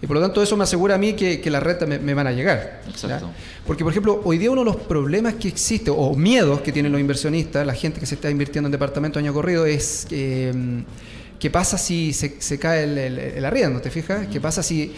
[0.00, 2.14] Y por lo tanto eso me asegura a mí que, que las rentas me, me
[2.14, 2.82] van a llegar.
[2.84, 2.90] ¿ya?
[2.90, 3.30] Exacto.
[3.66, 6.92] Porque, por ejemplo, hoy día uno de los problemas que existe, o miedos que tienen
[6.92, 10.52] los inversionistas, la gente que se está invirtiendo en departamentos año corrido, es eh,
[11.38, 14.26] qué pasa si se, se cae el, el- el arriendo, ¿te fijas?
[14.28, 14.92] ¿Qué pasa si,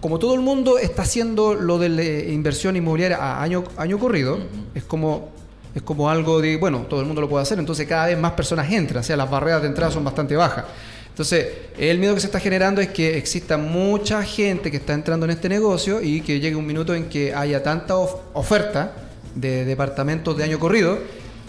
[0.00, 4.38] como todo el mundo está haciendo lo de la inversión inmobiliaria a año, año corrido,
[4.74, 5.30] es como
[5.74, 8.32] es como algo de, bueno, todo el mundo lo puede hacer, entonces cada vez más
[8.32, 10.64] personas entran, o sea, las barreras de entrada son bastante bajas.
[11.08, 11.46] Entonces,
[11.78, 15.30] el miedo que se está generando es que exista mucha gente que está entrando en
[15.30, 18.92] este negocio y que llegue un minuto en que haya tanta of- oferta
[19.34, 20.98] de departamentos de año corrido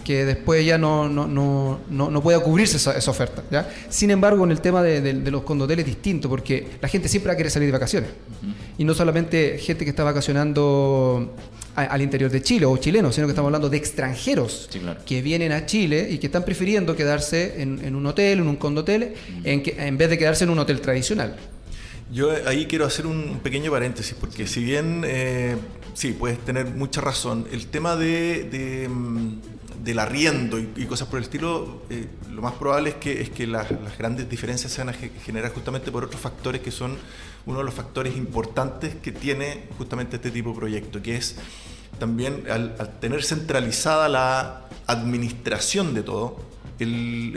[0.04, 3.42] que después ya no, no, no, no, no pueda cubrirse esa, esa oferta.
[3.50, 3.68] ¿ya?
[3.88, 7.08] Sin embargo, en el tema de, de- de los condoteles es distinto, porque la gente
[7.08, 8.10] siempre va a querer salir de vacaciones.
[8.78, 11.34] Y no solamente gente que está vacacionando
[11.76, 15.00] a- al interior de Chile o chilenos, sino que estamos hablando de extranjeros Sí, claro.
[15.06, 18.56] que vienen a Chile y que están prefiriendo quedarse en, en un hotel, en un
[18.56, 21.36] condotel, en, que, en vez de quedarse en un hotel tradicional.
[22.12, 25.56] Yo ahí quiero hacer un pequeño paréntesis, porque si bien, eh,
[25.94, 29.40] sí, puedes tener mucha razón, el tema de, de, mm,
[29.84, 33.30] del arriendo y, y cosas por el estilo, eh, lo más probable es que, es
[33.30, 36.70] que las, las grandes diferencias se van a ge- generar justamente por otros factores que
[36.70, 36.96] son
[37.46, 41.36] uno de los factores importantes que tiene justamente este tipo de proyecto, que es
[41.98, 46.36] también al, tener centralizada la administración de todo,
[46.78, 47.36] el-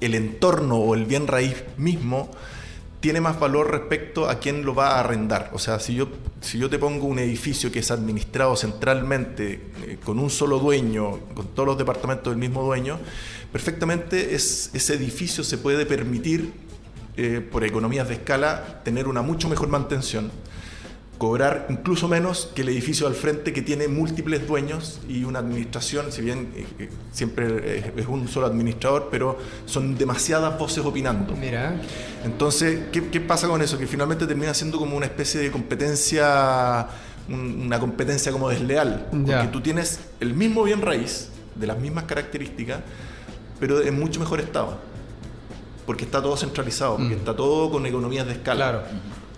[0.00, 2.30] entorno o el bien raíz mismo
[3.00, 5.50] tiene más valor respecto a quién lo va a arrendar.
[5.52, 6.08] O sea, si yo,
[6.40, 11.18] si yo te pongo un edificio que es administrado centralmente eh, con un solo dueño,
[11.34, 12.98] con todos los departamentos del mismo dueño,
[13.52, 16.50] perfectamente es, ese edificio se puede permitir,
[17.16, 20.30] eh, por economías de escala, tener una mucho mejor mantención
[21.16, 26.10] cobrar incluso menos que el edificio al frente que tiene múltiples dueños y una administración,
[26.10, 27.46] si bien eh, eh, siempre
[27.78, 31.34] eh, es un solo administrador, pero son demasiadas voces opinando.
[31.36, 31.80] Mira,
[32.24, 33.78] Entonces, ¿qué, qué pasa con eso?
[33.78, 36.88] Que finalmente termina siendo como una especie de competencia,
[37.28, 42.04] un- una competencia como desleal, porque tú tienes el mismo bien raíz, de las mismas
[42.04, 42.80] características,
[43.60, 44.78] pero en mucho mejor estado,
[45.86, 47.18] porque está todo centralizado, porque Mm.
[47.18, 48.70] está todo con economías de escala.
[48.70, 48.82] claro.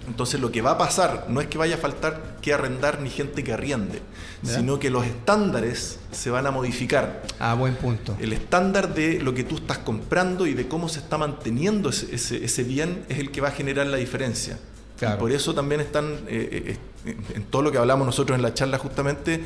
[0.08, 3.10] Entonces lo que va a pasar no es que vaya a faltar que arrendar ni
[3.10, 4.00] gente que arriende,
[4.44, 7.24] sino que los estándares se van a modificar.
[7.40, 8.16] Ah, buen punto.
[8.20, 12.14] El estándar de lo que tú estás comprando y de cómo se está manteniendo ese,
[12.14, 14.60] ese- ese bien es el que va a generar la diferencia.
[14.96, 15.16] Claro.
[15.16, 18.54] Y por eso también están, eh, eh, en todo lo que hablamos nosotros en la
[18.54, 19.42] charla justamente,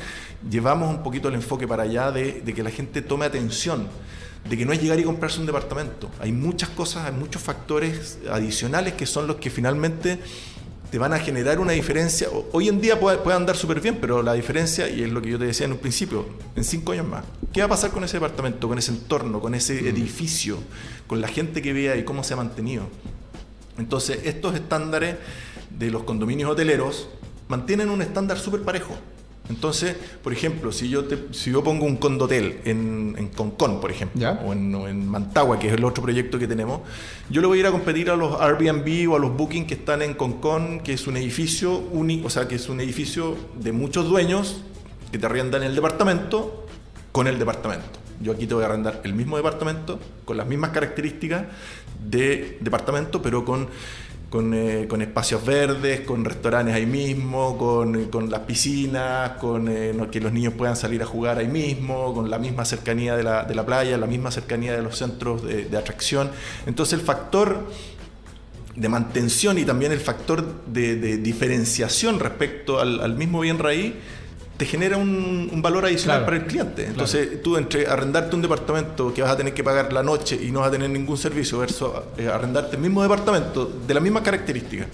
[0.47, 3.87] llevamos un poquito el enfoque para allá de, de que la gente tome atención,
[4.49, 6.09] de que no es llegar y comprarse un departamento.
[6.19, 10.19] Hay muchas cosas, hay muchos factores adicionales que son los que finalmente
[10.91, 12.27] te van a generar una diferencia.
[12.51, 15.29] Hoy en día puede, puede andar súper bien, pero la diferencia, y es lo que
[15.29, 16.25] yo te decía en un principio,
[16.55, 17.23] en cinco años más,
[17.53, 20.57] ¿qué va a pasar con ese departamento, con ese entorno, con ese edificio,
[21.07, 22.89] con la gente que vea y cómo se ha mantenido?
[23.77, 25.15] Entonces, estos estándares
[25.69, 27.07] de los condominios hoteleros
[27.47, 28.97] mantienen un estándar súper parejo.
[29.51, 33.91] Entonces, por ejemplo, si yo, te- si yo pongo un condotel en, en Concón, por
[33.91, 34.41] ejemplo, Ya.
[34.45, 36.81] o en, o en Mantagua, que es el otro proyecto que tenemos,
[37.29, 39.75] yo le voy a ir a competir a los Airbnb o a los Booking que
[39.75, 43.71] están en Concón, que es un edificio único, o sea, que es un edificio de
[43.71, 44.61] muchos dueños
[45.11, 46.65] que te arriendan el departamento
[47.11, 47.99] con el departamento.
[48.21, 51.43] Yo aquí te voy a arrendar el mismo departamento, con las mismas características
[52.07, 53.67] de departamento, pero con,
[54.31, 60.21] con, eh, con espacios verdes, con restaurantes ahí mismo, con, las piscinas, con eh, que
[60.21, 63.97] los niños puedan salir a jugar ahí mismo, con la misma cercanía de la, playa,
[63.97, 66.31] la misma cercanía de los centros de, de atracción.
[66.65, 67.67] Entonces el factor
[68.73, 73.95] de mantención y también el factor de, de diferenciación respecto al, al mismo bien raíz
[74.57, 76.25] te genera un, un valor adicional Claro.
[76.25, 76.85] para el cliente.
[76.85, 80.51] Entonces, tú entre arrendarte un departamento que vas a tener que pagar la noche y
[80.51, 84.21] no vas a tener ningún servicio, versus eh, arrendarte el mismo departamento de las mismas
[84.21, 84.87] características,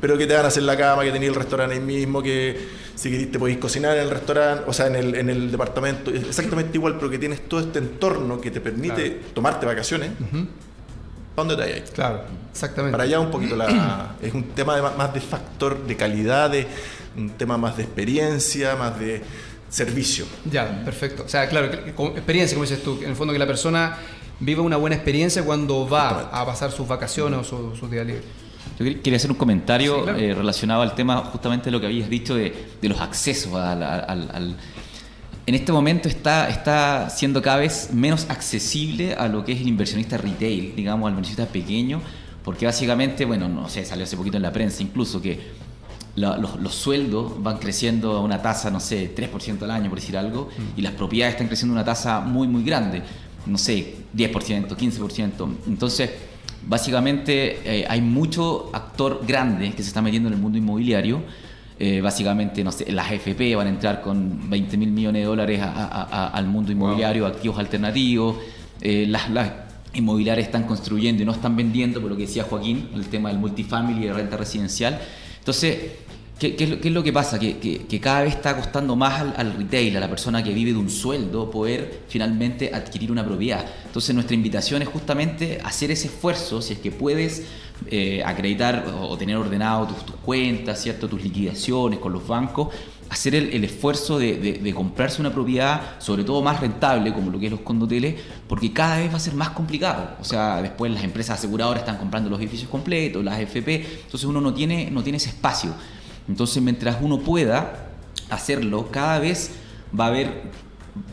[0.00, 2.68] pero que te van a hacer la cama, que tenéis el restaurante ahí mismo, que
[2.94, 6.10] si querés te podéis cocinar en el restaurante, o sea, en el, en el departamento,
[6.12, 10.10] exactamente igual, pero que tienes todo este entorno que te permite tomarte vacaciones.
[11.34, 11.80] ¿Para dónde te hay?
[11.92, 12.92] Claro, exactamente.
[12.92, 16.66] Para allá un poquito la, es un tema de, más de factor de calidad, de,
[17.16, 19.22] un tema más de experiencia, más de
[19.68, 20.24] servicio.
[20.50, 21.24] Ya, perfecto.
[21.26, 23.96] O sea, claro, experiencia, como dices tú, en el fondo que la persona
[24.40, 28.24] viva una buena experiencia cuando va a pasar sus vacaciones o su- sus días libres.
[28.78, 30.18] Yo quer- quería hacer un comentario Sí, claro.
[30.18, 33.82] eh, relacionado al tema justamente de lo que habías dicho de, de los accesos al,
[33.82, 34.56] al- al-
[35.46, 39.68] En este momento está, está siendo cada vez menos accesible a lo que es el
[39.68, 42.02] inversionista retail, digamos, al inversionista pequeño,
[42.44, 45.40] porque básicamente, bueno, no sé, salió hace poquito en la prensa incluso que
[46.18, 49.98] la- los, los sueldos van creciendo a una tasa, no sé, 3% al año, por
[50.00, 53.02] decir algo, y las propiedades están creciendo a una tasa muy, muy grande,
[53.46, 55.48] no sé, 10%, 15%.
[55.66, 56.10] Entonces,
[56.66, 61.22] básicamente eh, hay mucho actor grande que se está metiendo en el mundo inmobiliario.
[61.80, 65.60] Eh, básicamente, no sé, las FP van a entrar con 20 mil millones de dólares
[65.62, 68.36] a- a- a- al mundo inmobiliario, activos alternativos.
[68.80, 69.50] Eh, las, las
[69.94, 73.38] inmobiliarias están construyendo y no están vendiendo, por lo que decía Joaquín, el tema del
[73.38, 74.98] multifamily y de renta residencial.
[75.38, 75.78] Entonces,
[76.38, 77.38] ¿qué, es, lo, que pasa?
[77.38, 80.78] Que, cada vez está costando más al, al retail, a la persona que vive de
[80.78, 83.64] un sueldo, poder finalmente adquirir una propiedad.
[83.86, 87.44] Entonces, nuestra invitación es justamente hacer ese esfuerzo, si es que puedes
[87.86, 91.08] eh, acreditar o, tener ordenado tus, cuentas, ¿cierto?
[91.08, 92.74] tus liquidaciones con los bancos,
[93.08, 97.52] hacer el, esfuerzo de comprarse una propiedad, sobre todo más rentable, como lo que es
[97.52, 100.16] los condoteles, porque cada vez va a ser más complicado.
[100.20, 104.40] O sea, después las empresas aseguradoras están comprando los edificios completos, las FP, entonces uno
[104.40, 105.72] no tiene, no tiene ese espacio.
[106.28, 107.86] Entonces, mientras uno pueda
[108.30, 109.50] hacerlo, cada vez
[109.98, 110.42] va a haber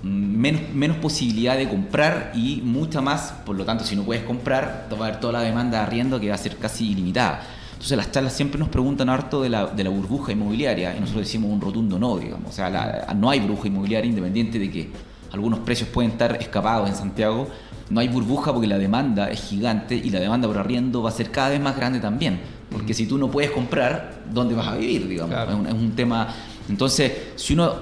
[0.04, 4.88] menos, menos posibilidad de comprar y mucha más, por lo tanto, si no puedes comprar,
[4.92, 7.44] va a haber toda la demanda de arriendo que va a ser casi ilimitada.
[7.74, 11.26] Entonces las charlas siempre nos preguntan harto de la, de la burbuja inmobiliaria y nosotros
[11.26, 12.50] decimos un rotundo no, digamos.
[12.50, 14.90] O sea, la- no hay burbuja inmobiliaria independiente de que
[15.32, 17.48] algunos precios pueden estar escapados en Santiago.
[17.90, 21.14] No hay burbuja porque la demanda es gigante y la demanda por arriendo va a
[21.14, 22.40] ser cada vez más grande también.
[22.72, 25.08] Porque si tú no puedes comprar, ¿dónde vas a vivir?
[25.08, 25.32] Digamos.
[25.34, 25.52] Claro.
[25.52, 26.28] Es, un, es un tema...
[26.68, 27.74] Entonces, si uno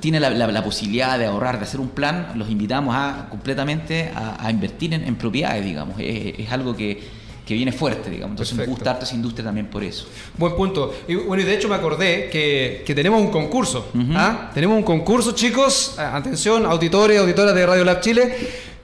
[0.00, 4.10] tiene la, la- la posibilidad de ahorrar, de hacer un plan, los invitamos a completamente
[4.14, 5.96] a, a invertir en, en propiedades, digamos.
[6.00, 6.98] Es, es algo que,
[7.46, 8.32] que viene fuerte, digamos.
[8.32, 8.70] Entonces Perfecto.
[8.70, 10.08] nos gusta harto esa industria también por eso.
[10.38, 10.94] Buen punto.
[11.06, 13.90] Y bueno, y de hecho me acordé que, que tenemos un concurso.
[14.14, 14.50] ¿ah?
[14.54, 15.96] Tenemos un concurso, chicos.
[15.98, 18.34] Atención, auditores, auditoras de Radio Lab Chile.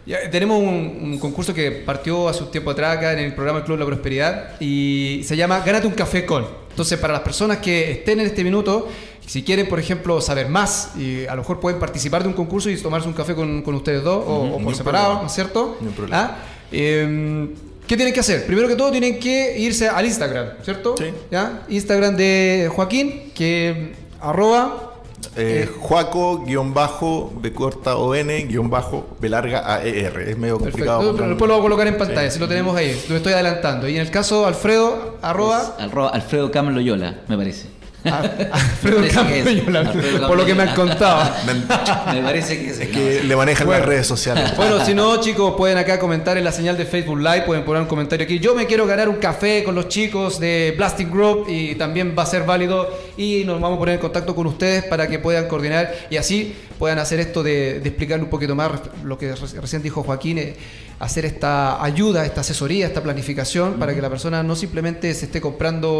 [0.04, 3.60] Ya, tenemos un, un concurso que partió hace un tiempo atrás acá en el programa
[3.60, 6.44] El Club de la Prosperidad y se llama Gánate un café con.
[6.70, 8.88] Entonces, para las personas que estén en este minuto,
[9.26, 12.68] si quieren, por ejemplo, saber más, y a lo mejor pueden participar de un concurso
[12.70, 15.20] y tomarse un café con, con ustedes dos o- por separado, problema.
[15.22, 15.76] ¿no es cierto?
[15.80, 16.18] Un problema.
[16.20, 16.36] ¿Ah?
[16.72, 17.48] Eh,
[17.86, 18.46] ¿Qué tienen que hacer?
[18.46, 20.96] Primero que todo tienen que irse al Instagram, ¿cierto?
[20.96, 21.06] Sí.
[21.30, 21.62] ¿Ya?
[21.68, 24.91] Instagram de Joaquín, que arroba
[25.36, 30.00] Eh, Eh, Juaco, guion bajo, B corta O N, guion bajo, B larga A E
[30.06, 30.30] R.
[30.30, 30.98] Es medio complicado.
[31.00, 31.18] perfecto.
[31.18, 32.34] con- Después lo voy a colocar en pantalla, Sí.
[32.34, 33.00] si lo tenemos ahí.
[33.08, 33.88] Lo estoy adelantando.
[33.88, 37.68] Y en el caso Alfredo, arroba Alro- Alfredo Cam Loyola, me parece.
[38.04, 38.18] A-
[38.52, 39.44] Alfredo Me parece que es.
[39.44, 41.30] Campello, la- Alfredo por lo que me han contado.
[42.12, 43.80] Me parece que es, Es que le manejan Bueno.
[43.80, 44.52] las redes sociales.
[44.56, 47.82] Bueno, si no, chicos, pueden acá comentar en la señal de Facebook Live, pueden poner
[47.82, 48.38] un comentario aquí.
[48.38, 52.22] Yo me quiero ganar un café con los chicos de Plastic Group y también va
[52.22, 55.48] a ser válido y nos vamos a poner en contacto con ustedes para que puedan
[55.48, 58.72] coordinar y así puedan hacer esto de, de explicarle un poquito más
[59.04, 60.56] lo que re- recién dijo Joaquín, eh,
[60.98, 65.40] hacer esta ayuda, esta asesoría, esta planificación para que la persona no simplemente se esté
[65.40, 65.90] comprando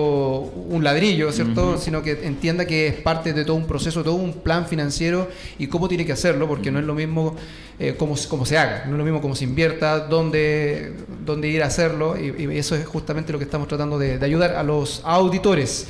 [0.69, 1.79] un ladrillo, ¿cierto?
[1.79, 5.69] Sino que entienda que es parte de todo un proceso, todo un plan financiero y
[5.69, 7.37] cómo tiene que hacerlo, porque no es lo mismo
[7.79, 11.47] eh, cómo, se- cómo se haga, no es lo mismo cómo se invierta, dónde, dónde
[11.49, 14.57] ir a hacerlo, y, y eso es justamente lo que estamos tratando de, de ayudar
[14.57, 15.87] a los auditores.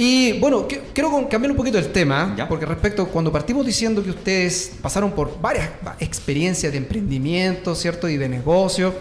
[0.00, 2.48] Y bueno, que- quiero con- cambiar un poquito el tema, Ya.
[2.48, 8.08] porque respecto, cuando partimos diciendo que ustedes pasaron por varias va- experiencias de emprendimiento, ¿cierto?
[8.08, 8.94] Y de negocio,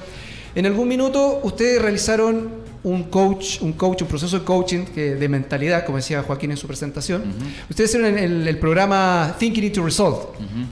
[0.55, 5.29] en algún minuto ustedes realizaron un coach, un coach, un proceso de coaching que- de
[5.29, 7.23] mentalidad, como decía Joaquín en su presentación.
[7.69, 10.19] Ustedes hicieron el, el programa Thinking into Result,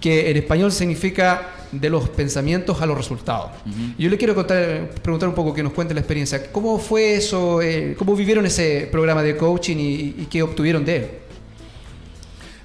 [0.02, 3.52] que en español significa de los pensamientos a los resultados.
[3.98, 6.52] Y Yo le quiero contar, preguntar un poco que nos cuente la experiencia.
[6.52, 7.62] ¿Cómo fue eso?
[7.62, 11.10] eh, ¿Cómo vivieron ese programa de coaching y, y qué obtuvieron de él?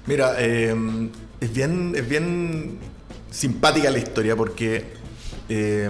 [0.07, 0.75] Mira, eh,
[1.39, 2.79] es, bien, es bien
[3.29, 4.85] simpática la historia porque
[5.49, 5.89] eh,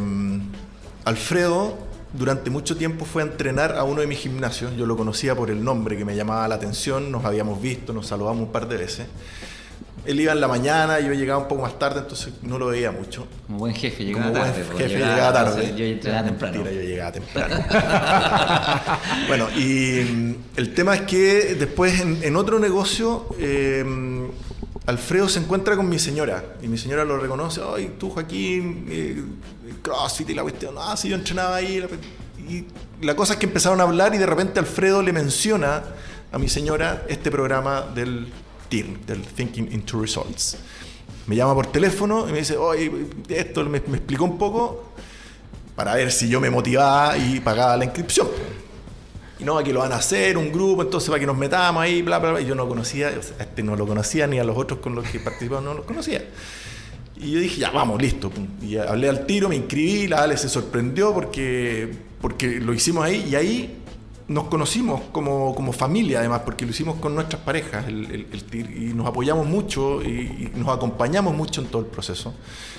[1.05, 1.77] Alfredo
[2.13, 4.75] durante mucho tiempo fue a entrenar a uno de mis gimnasios.
[4.75, 8.07] Yo lo conocía por el nombre que me llamaba la atención, nos habíamos visto, nos
[8.07, 9.07] saludamos un par de veces.
[10.05, 12.91] Él iba en la mañana, yo llegaba un poco más tarde, entonces no lo veía
[12.91, 13.27] mucho.
[13.45, 14.65] Como buen jefe, llegaba Como buen tarde.
[14.71, 15.73] pues, jefe llegaba tarde.
[15.77, 16.53] Yo entrenaba temprano.
[16.63, 17.55] Mentira, yo llegaba temprano.
[19.27, 23.85] bueno, y mm, el tema es que después en, en otro negocio, eh,
[24.87, 27.61] Alfredo se encuentra con mi señora y mi señora lo reconoce.
[27.75, 29.23] Ay, tú, Joaquín, eh,
[29.81, 30.75] CrossFit y la cuestión.
[30.79, 31.79] Ah, sí, yo entrenaba ahí.
[31.79, 31.87] la-
[32.49, 32.65] Y
[33.05, 35.83] la cosa es que empezaron a hablar y de repente Alfredo le menciona
[36.31, 38.27] a mi señora este programa del
[38.71, 40.57] TIR, del Thinking into Results.
[41.27, 42.89] Me llama por teléfono y me dice, oye,
[43.27, 44.93] esto me, explicó un poco
[45.75, 48.27] para ver si yo me motivaba y pagaba la inscripción.
[49.39, 52.01] y no, aquí lo van a hacer, un grupo, entonces para que nos metamos ahí,
[52.01, 52.41] bla, bla, bla.
[52.41, 55.19] Y yo no conocía, este no lo conocía ni a los otros con los que
[55.19, 56.23] participaban, no los conocía.
[57.17, 58.31] Y yo dije, ya, vamos, listo.
[58.61, 61.91] Y hablé al tiro, me inscribí, la Ale se sorprendió porque,
[62.21, 63.80] porque lo hicimos ahí y ahí
[64.27, 68.69] nos conocimos como, como familia además, porque lo hicimos con nuestras parejas, el, el, TIR,
[68.71, 72.33] y nos apoyamos mucho y, nos acompañamos mucho en todo el proceso.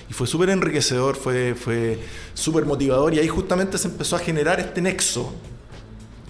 [0.09, 1.99] Y fue súper enriquecedor, fue, fue
[2.35, 5.33] súper motivador y ahí justamente se empezó a generar este nexo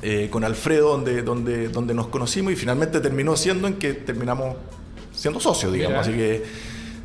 [0.02, 4.56] eh, con Alfredo donde, donde, donde nos conocimos y finalmente terminó siendo en que terminamos
[5.14, 5.98] siendo socios, digamos.
[6.00, 6.42] Así que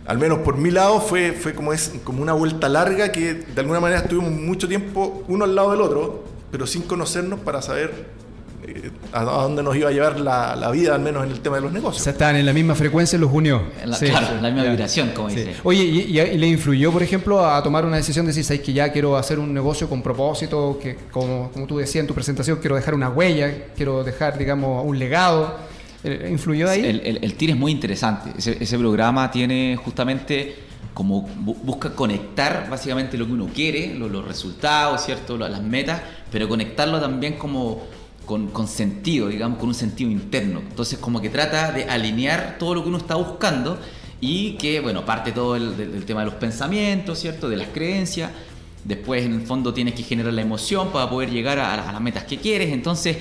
[0.07, 3.61] al menos por mi lado, fue, fue como, es, como una vuelta larga que de
[3.61, 8.07] alguna manera estuvimos mucho tiempo uno al lado del otro, pero sin conocernos para saber
[8.67, 11.61] eh, a dónde nos iba a llevar la, vida, al menos en el tema de
[11.61, 12.01] los negocios.
[12.01, 13.61] O sea, estaban en la misma frecuencia, los unió.
[13.85, 15.55] la, Claro, en la misma vibración, como dice.
[15.63, 18.91] Oye, y, le influyó, por ejemplo, a tomar una decisión de decir, ¿sabes que ya
[18.91, 20.79] quiero hacer un negocio con propósito?
[20.81, 24.85] Que, como, como tú decías en tu presentación, quiero dejar una huella, quiero dejar, digamos,
[24.85, 25.55] un legado.
[26.03, 26.85] Eh, ¿Influyó ahí?
[26.85, 28.31] El, el, TIR es muy interesante.
[28.37, 30.55] Ese, programa tiene justamente
[30.97, 35.37] como busca conectar básicamente lo que uno quiere, los, resultados, ¿cierto?
[35.37, 37.83] las metas, pero conectarlo también como
[38.25, 40.59] con, sentido, digamos, con un sentido interno.
[40.59, 43.77] Entonces como que trata de alinear todo lo que uno está buscando
[44.19, 47.47] y que, bueno, parte todo el, tema de los pensamientos, ¿cierto?
[47.47, 48.31] De las creencias.
[48.83, 52.01] Después, en el fondo, tienes que generar la emoción para poder llegar a, a las
[52.01, 52.73] metas que quieres.
[52.73, 53.17] Entonces,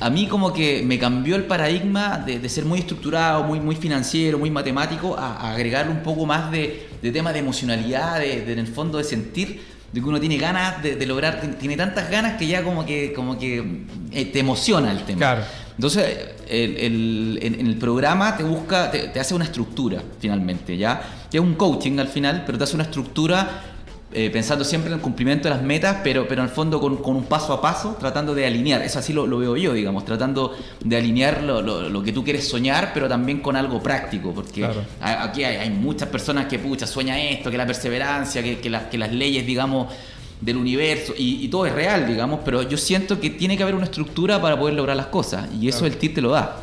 [0.00, 4.38] a mí como que me cambió el paradigma de, ser muy estructurado, muy, muy financiero,
[4.38, 8.66] muy matemático, a, agregarle un poco más de, de tema de emocionalidad, de, en el
[8.66, 12.62] fondo de sentir de que uno tiene ganas de, lograr, tiene tantas ganas que ya
[12.62, 15.18] como que, como que eh, te emociona el tema.
[15.18, 15.42] Claro.
[15.76, 16.18] Entonces,
[16.48, 21.02] el, en, el programa te busca, te, te, hace una estructura finalmente, ¿ya?
[21.30, 23.71] Que es un coaching al final, pero te hace una estructura
[24.14, 27.00] eh, pensando siempre en el cumplimiento de las metas, pero, pero en el fondo con,
[27.04, 30.96] un paso a paso, tratando de alinear, eso así lo, veo yo, digamos, tratando de
[30.96, 34.68] alinear lo, que tú quieres soñar, pero también con algo práctico, porque
[35.00, 39.12] aquí hay, muchas personas que, pucha, sueña esto, que la perseverancia, que, que, que las
[39.12, 39.92] leyes, digamos,
[40.40, 43.84] del universo, y, todo es real, digamos, pero yo siento que tiene que haber una
[43.84, 46.56] estructura para poder lograr las cosas, y eso el TIR te lo da.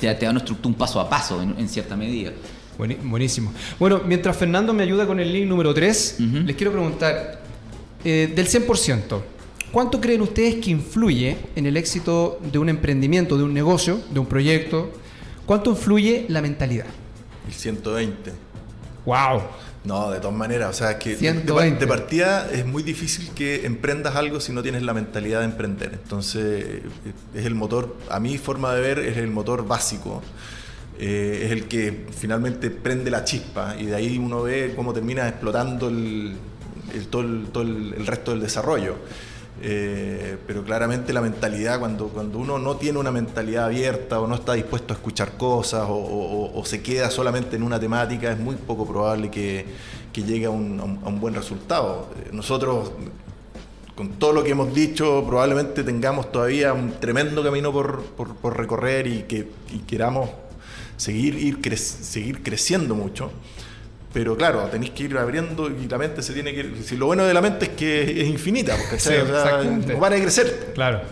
[0.00, 2.30] Te, da una estructura, un paso a paso, en cierta medida.
[2.78, 3.52] Buenísimo.
[3.78, 7.40] Bueno, mientras Fernando me ayuda con el link número 3, les quiero preguntar,
[8.04, 9.22] eh, del 100%,
[9.70, 14.20] ¿cuánto creen ustedes que influye en el éxito de un emprendimiento, de un negocio, de
[14.20, 14.92] un proyecto?
[15.46, 16.86] ¿Cuánto influye la mentalidad?
[17.46, 18.32] El 120.
[19.04, 19.42] ¡Wow!
[19.84, 24.40] No, de todas maneras, o sea, que de, partida es muy difícil que emprendas algo
[24.40, 25.90] si no tienes la mentalidad de emprender.
[26.02, 26.80] Entonces,
[27.34, 30.22] es el motor, a mi forma de ver, es el motor básico.
[30.98, 35.28] Eh, es el que finalmente prende la chispa y de ahí uno ve cómo termina
[35.28, 36.36] explotando el,
[37.10, 37.22] todo,
[37.62, 38.96] el, resto del desarrollo.
[39.60, 44.34] Eh, pero claramente la mentalidad, cuando, cuando uno no tiene una mentalidad abierta o no
[44.36, 48.86] está dispuesto a escuchar cosas o, se queda solamente en una temática, es muy poco
[48.86, 49.66] probable que,
[50.14, 52.08] llegue a un, buen resultado.
[52.18, 52.92] Eh, nosotros,
[53.96, 59.22] con todo lo que hemos dicho, probablemente tengamos todavía un tremendo camino por, recorrer y
[59.24, 60.30] que y queramos
[60.96, 63.32] seguir, ir seguir creciendo mucho.
[64.12, 67.24] Pero claro, tenéis que ir abriendo y la mente se tiene que Si lo bueno
[67.24, 68.96] de la mente es que es infinita, porque
[69.88, 70.70] no para de crecer.
[70.74, 71.02] Claro.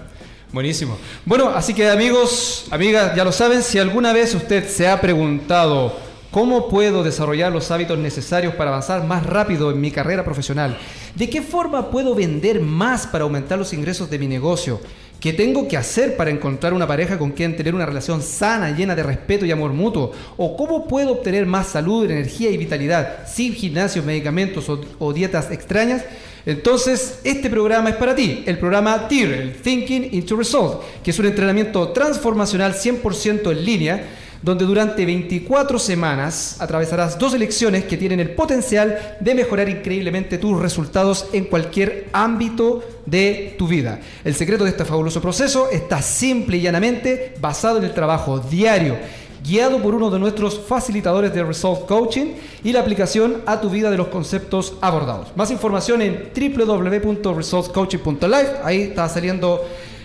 [0.53, 0.99] Buenísimo.
[1.24, 5.99] Bueno, así que amigos, amigas, ya lo saben, si alguna vez usted se ha preguntado
[6.33, 10.76] cómo puedo desarrollar los hábitos necesarios para avanzar más rápido en mi carrera profesional,
[11.14, 14.80] de qué forma puedo vender más para aumentar los ingresos de mi negocio,
[15.22, 18.97] ¿Qué tengo que hacer para encontrar una pareja con quien tener una relación sana, llena
[18.97, 20.11] de respeto y amor mutuo?
[20.37, 26.05] ¿O cómo puedo obtener más salud, energía y vitalidad sin gimnasios, medicamentos o, dietas extrañas?
[26.45, 31.18] Entonces, este programa es para ti, el programa TIR, el Thinking into Result, que es
[31.20, 34.05] un entrenamiento transformacional 100% en línea
[34.43, 40.61] donde durante 24 semanas atravesarás dos elecciones que tienen el potencial de mejorar increíblemente tus
[40.61, 44.01] resultados en cualquier ámbito de tu vida.
[44.24, 48.97] El secreto de este fabuloso proceso está simple y llanamente basado en el trabajo diario
[49.45, 53.90] guiado por uno de nuestros facilitadores de Resolve Coaching y la aplicación a tu vida
[53.90, 55.28] de los conceptos abordados.
[55.36, 58.51] Más información en www.resolvecoaching.live.
[58.62, 59.64] Ahí está saliendo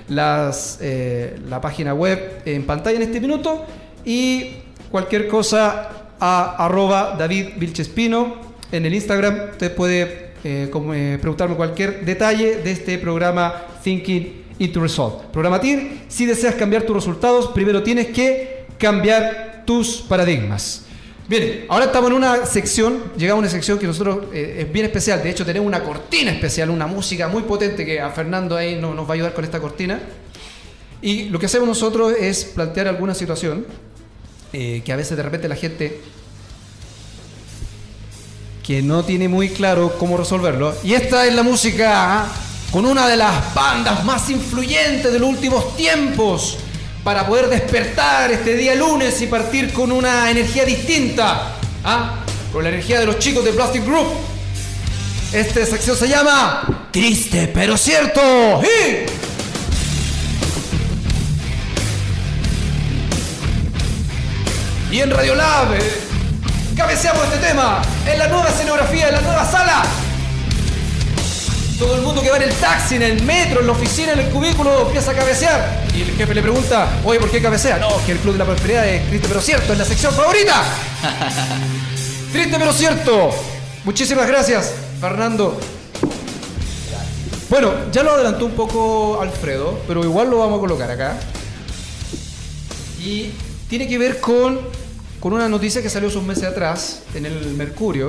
[0.10, 3.64] eh, la página web en pantalla en este minuto
[4.08, 4.54] y
[4.90, 9.50] cualquier cosa a arroba en el Instagram.
[9.52, 10.02] Usted puede
[10.44, 13.54] eh, eh, preguntarme cualquier detalle de este programa
[13.84, 15.28] Thinking into Resolve.
[15.34, 20.86] Programa TIR, si deseas cambiar tus resultados, primero tienes que cambiar tus paradigmas.
[21.28, 24.86] Bien, ahora estamos en una sección, llegamos a una sección que nosotros eh, es bien
[24.86, 25.22] especial.
[25.22, 29.06] De hecho, tenemos una cortina especial, una música muy potente que a Fernando ahí nos
[29.06, 30.00] va a ayudar con esta cortina.
[31.02, 33.66] Y lo que hacemos nosotros es plantear alguna situación
[34.54, 36.02] eh, que a veces de repente la gente
[38.68, 40.76] que no tiene muy claro cómo resolverlo.
[40.84, 42.28] Y esta es la música ¿ah?
[42.72, 46.58] con una de las bandas más influyentes de los últimos tiempos
[47.04, 51.54] para poder despertar este día lunes y partir con una energía distinta,
[51.86, 52.16] ¿ah?
[52.52, 54.08] con la energía de los chicos de Plastic Group.
[55.32, 58.22] Esta sección se llama Triste pero cierto.
[58.62, 59.17] Y
[65.02, 65.80] en Radio Lab eh,
[66.76, 69.84] cabeceamos este tema en la nueva escenografía, en la nueva sala.
[71.78, 74.20] Todo el mundo que va en el taxi, en el metro, en la oficina, en
[74.20, 75.84] el cubículo, empieza a cabecear.
[75.94, 77.78] Y el jefe le pregunta, oye, ¿por qué cabecea?
[77.78, 80.64] No, que el Club de la Prosperidad es triste pero cierto, es la sección favorita.
[82.32, 83.30] triste pero cierto.
[83.84, 85.60] Muchísimas gracias, Fernando.
[87.50, 91.18] Bueno, ya lo adelantó un poco Alfredo, pero igual lo vamos a colocar acá.
[93.00, 93.32] Y
[93.70, 94.60] tiene que ver con,
[95.28, 98.08] con una noticia que salió hace un mes atrás en el Mercurio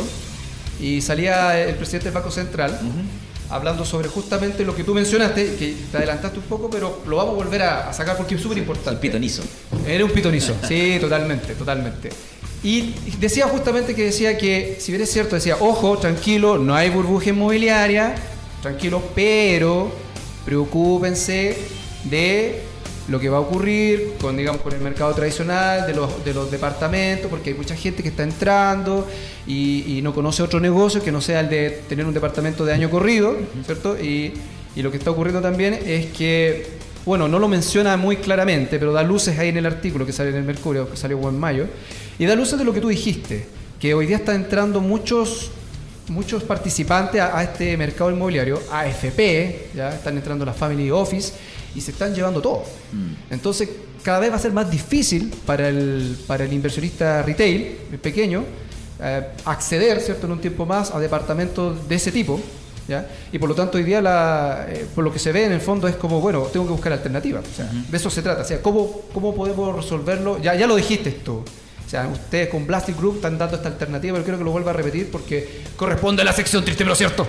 [0.81, 2.79] y salía el presidente del Banco Central
[3.51, 7.33] hablando sobre justamente lo que tú mencionaste, que te adelantaste un poco, pero lo vamos
[7.33, 8.91] a volver a, a sacar porque es súper importante.
[8.91, 9.43] El pitonizo.
[9.85, 12.11] Era un pitonizo, sí, totalmente, totalmente.
[12.63, 16.89] Y decía justamente que decía que, si bien es cierto, decía, ojo, tranquilo, no hay
[16.89, 18.15] burbuja inmobiliaria,
[18.63, 19.91] tranquilo, pero
[20.45, 21.59] preocúpense
[22.05, 22.63] de
[23.09, 26.51] lo que va a ocurrir con, digamos, con el mercado tradicional, de los, de los
[26.51, 29.09] departamentos, porque hay mucha gente que está entrando
[29.47, 32.75] y, y no conoce otro negocio que no sea el de tener un departamento de
[32.75, 33.35] año corrido,
[33.65, 33.99] ¿cierto?
[33.99, 34.35] Y,
[34.77, 36.67] y lo que está ocurriendo también es que,
[37.07, 40.31] bueno, no lo menciona muy claramente, pero da luces ahí en el artículo que sale
[40.31, 41.67] en el Mercurio, que salió en mayo,
[42.19, 43.47] y da luces de lo que tú dijiste,
[43.81, 45.51] que hoy día están entrando muchos
[46.09, 51.35] muchos participantes a, a este mercado inmobiliario, AFP, ya están entrando las Family Office
[51.75, 52.65] y se están llevando todo.
[53.31, 53.69] Entonces,
[54.03, 58.45] cada vez va a ser más difícil para el, para el inversionista retail, el pequeño,
[59.01, 62.41] eh, acceder, ¿cierto?, en un tiempo más a departamentos de ese tipo.
[62.89, 63.07] ¿ya?
[63.33, 65.61] Y por lo tanto, hoy día, la, eh, por lo que se ve en el
[65.61, 67.45] fondo, es como, bueno, tengo que buscar alternativas.
[67.53, 68.43] O sea, De eso se trata.
[68.43, 70.41] O sea, ¿cómo, cómo podemos resolverlo?
[70.41, 71.45] Ya, ya lo dijiste tú.
[71.87, 74.71] O sea, ustedes con Plastic Group están dando esta alternativa, pero quiero que lo vuelva
[74.71, 77.27] a repetir porque corresponde a la sección triste pero cierto.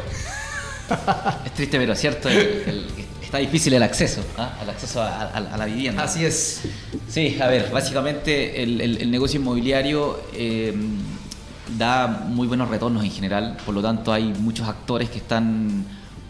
[1.46, 2.30] Es triste, pero cierto.
[2.30, 2.88] el- el-
[3.30, 4.58] está difícil el acceso, ¿ah?
[4.64, 6.04] el acceso a, a- a la vivienda.
[6.04, 6.62] Así es.
[7.08, 10.74] Sí, a ver, básicamente el, el- el negocio inmobiliario eh,
[11.78, 15.86] da muy buenos retornos en general, por lo tanto hay muchos actores que están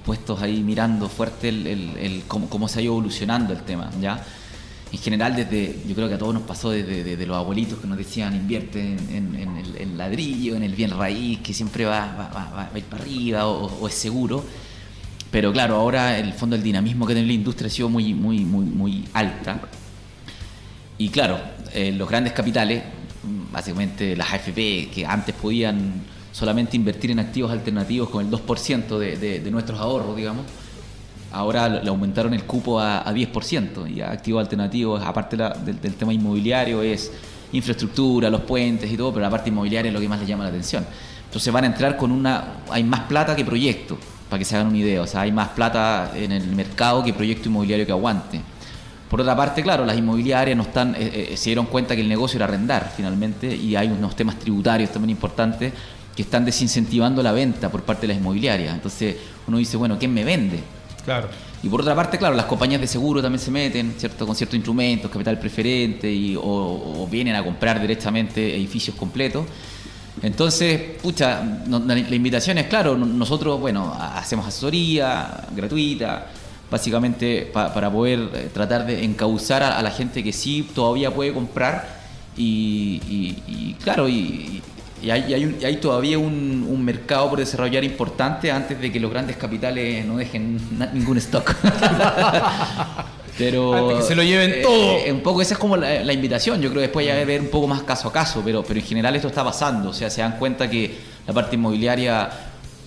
[0.05, 4.21] puestos ahí mirando fuerte el, el- cómo, cómo se ha ido evolucionando el tema, ¿ya?
[4.91, 7.87] En general, desde, yo creo que a todos nos pasó desde, desde los abuelitos que
[7.87, 11.85] nos decían invierte en, en- en el, el ladrillo, en el bien raíz, que siempre
[11.85, 14.43] va, va- va- va a ir para arriba o, o es seguro.
[15.31, 18.39] Pero claro, ahora el fondo del dinamismo que tiene la industria ha sido muy, muy,
[18.39, 19.59] muy, muy alta.
[20.97, 21.39] Y claro,
[21.73, 22.83] eh, los grandes capitales,
[23.51, 26.01] básicamente las AFP, que antes podían
[26.31, 30.45] solamente invertir en activos alternativos con el 2% de, nuestros ahorros, digamos,
[31.31, 33.95] ahora le aumentaron el cupo a, a 10%.
[33.95, 37.11] Y activos alternativos, aparte del, del tema inmobiliario, es
[37.51, 40.43] infraestructura, los puentes y todo, pero la parte inmobiliaria es lo que más les llama
[40.43, 40.85] la atención.
[41.25, 42.63] Entonces van a entrar con una...
[42.71, 43.97] Hay más plata que proyecto,
[44.29, 45.01] para que se hagan una idea.
[45.01, 48.39] O sea, hay más plata en el mercado que proyecto inmobiliario que aguante.
[49.09, 52.09] Por otra parte, claro, las inmobiliarias no están, eh, eh, se dieron cuenta que el
[52.09, 55.73] negocio era arrendar finalmente y hay unos temas tributarios también importantes
[56.15, 58.73] que están desincentivando la venta por parte de las inmobiliarias.
[58.73, 59.15] Entonces
[59.47, 60.59] uno dice, bueno, ¿quién me vende?
[61.03, 61.27] Claro.
[61.63, 64.27] Y por otra parte, claro, las compañías de seguro también se meten, ¿cierto?
[64.27, 69.45] Con ciertos instrumentos, capital preferente, y, o, o vienen a comprar directamente edificios completos.
[70.21, 76.27] Entonces, pucha, la, invitación es, claro, no- nosotros, bueno, ha- hacemos asesoría gratuita,
[76.69, 81.33] básicamente pa- para poder eh, tratar de encauzar a, la gente que sí todavía puede
[81.33, 81.99] comprar.
[82.37, 84.61] Y, claro, y,
[85.09, 90.59] hay, todavía un, mercado por desarrollar importante antes de que los grandes capitales no dejen
[90.93, 91.53] ningún stock.
[93.39, 94.97] Pero Antes que se lo lleven eh, todo.
[94.97, 96.61] eh, un poco esa es como la, la invitación.
[96.61, 98.85] Yo creo que después ya ver un poco más caso a caso, pero, pero en
[98.85, 99.89] general esto está pasando.
[99.89, 102.29] O sea, se dan cuenta que la parte inmobiliaria,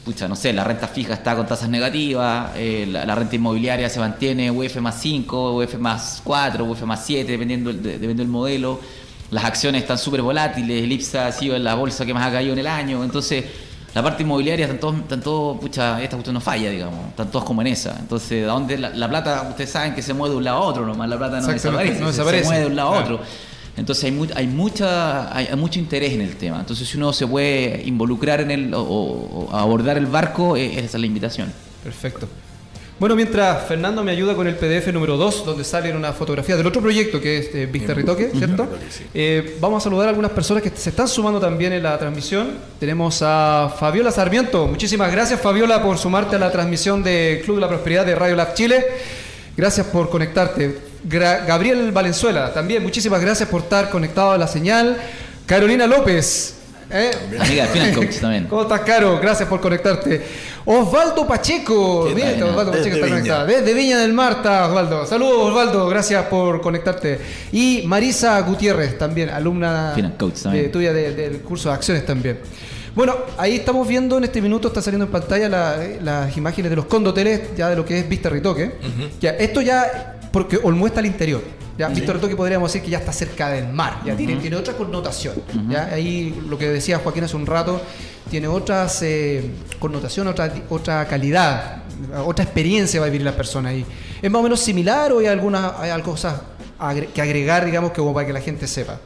[0.05, 3.89] pucha, no sé, la renta fija está con tasas negativas, eh, la, la renta inmobiliaria
[3.89, 8.29] se mantiene UF más 5, UF más 4, UF más 7, dependiendo, de- dependiendo del
[8.31, 8.79] modelo.
[9.31, 12.53] Las acciones están súper volátiles, el IPSA ha sido la bolsa que más ha caído
[12.53, 13.03] en el año.
[13.03, 13.45] Entonces,
[13.95, 17.45] la parte inmobiliaria, están todos, están todos, pucha, esta cuestión no falla, digamos, están todos
[17.45, 17.97] como en esa.
[17.99, 20.61] Entonces, ¿a dónde la, la plata, ustedes saben que se mueve de un lado a
[20.63, 22.43] otro nomás, la plata no desaparece, no se- desaparece.
[22.45, 23.15] se mueve de un lado a Claro.
[23.17, 23.27] otro.
[23.77, 26.61] Entonces hay, mu- hay, mucha, hay, mucho interés en el tema.
[26.61, 30.97] Entonces si uno se puede involucrar en el o, o- abordar el barco, eh, esa
[30.97, 31.53] es la invitación.
[31.83, 32.29] Perfecto.
[33.03, 36.69] Bueno, mientras Fernando me ayuda con el PDF número 2, donde sale una fotografía del
[36.69, 38.69] otro proyecto que es eh, Vista Ritoque, ¿cierto?
[38.91, 39.03] Sí.
[39.13, 42.53] Eh, vamos a saludar a algunas personas que se están sumando también en la transmisión.
[42.79, 44.69] Tenemos a Fabiola Sarmiento.
[44.69, 48.37] Muchísimas gracias, Fabiola, por sumarte a la transmisión de Club de la Prosperidad de Radio
[48.37, 48.87] Lab Chile.
[49.57, 50.79] Gracias por conectarte.
[51.05, 54.97] Gra- Gabriel Valenzuela, también muchísimas gracias por estar conectado a la señal.
[55.45, 56.55] Carolina López.
[56.89, 57.11] ¿eh?
[57.41, 58.45] Amiga Final Coach también.
[58.45, 59.19] ¿Cómo estás, Caro?
[59.21, 60.23] Gracias por conectarte.
[60.65, 62.01] Osvaldo Pacheco.
[62.01, 63.09] Osvaldo Desde Pacheco está Viña.
[63.09, 63.47] conectado.
[63.47, 65.07] Desde Viña del Mar está Osvaldo.
[65.07, 65.89] Saludos, Osvaldo.
[65.89, 67.19] Gracias por conectarte.
[67.53, 72.39] Y Marisa Gutiérrez, también, alumna Coach de- tuya de- del curso de acciones también.
[72.95, 76.77] Bueno, ahí estamos viendo en este minuto, está saliendo en pantalla la- las imágenes de
[76.77, 78.73] los condoteles, ya de lo que es Vista Ritoque.
[79.21, 81.41] ya, esto ya, porque Olmué está al interior.
[81.79, 84.75] Ya, Vista Ritoque podríamos decir que ya está cerca del mar, ya tiene, tiene otra
[84.75, 85.35] connotación.
[85.69, 87.81] ya, ahí lo que decía Joaquín hace un rato,
[88.31, 91.83] tiene otras eh, connotaciones, otra, otra calidad,
[92.25, 93.85] otra experiencia va a vivir la persona ahí.
[94.21, 96.41] ¿Es más o menos similar o hay alguna hay cosas
[97.15, 98.99] que agregar, digamos, que como para que la gente sepa?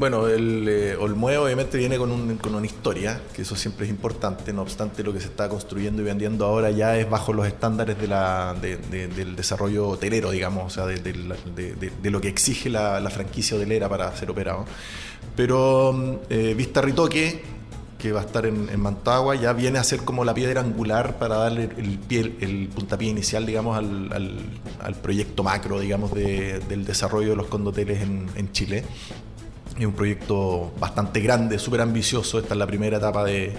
[0.00, 3.90] Bueno, el eh, Olmué obviamente viene con, un- con una historia, que eso siempre es
[3.90, 7.46] importante, no obstante lo que se está construyendo y vendiendo ahora ya es bajo los
[7.46, 13.90] estándares del desarrollo hotelero, digamos, o sea, de, lo que exige la, la franquicia hotelera
[13.90, 14.64] para ser operado.
[15.36, 17.42] Pero mm, eh, Vista Ritoque,
[17.98, 21.34] que va a estar en, Mantagua, ya viene a ser como la piedra angular para
[21.36, 27.36] darle el, pie, el puntapié inicial, digamos, al, proyecto macro, digamos, de- del desarrollo de
[27.36, 28.82] los condoteles en Chile.
[29.80, 32.38] Es un proyecto bastante grande, súper ambicioso.
[32.38, 33.52] Esta es la primera etapa de,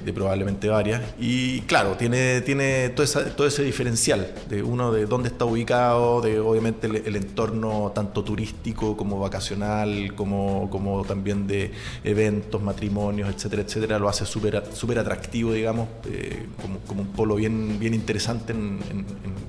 [0.00, 1.00] de- probablemente varias.
[1.20, 6.20] Y claro, tiene, tiene todo, esa- todo ese diferencial de uno de dónde está ubicado,
[6.22, 11.70] de obviamente el, entorno tanto turístico como vacacional, como, como también de
[12.02, 13.98] eventos, matrimonios, etcétera, etcétera.
[14.00, 18.80] Lo hace súper atractivo, digamos, eh, como, como un polo bien, bien interesante en-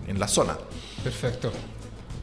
[0.08, 0.56] en la zona.
[1.04, 1.52] Perfecto.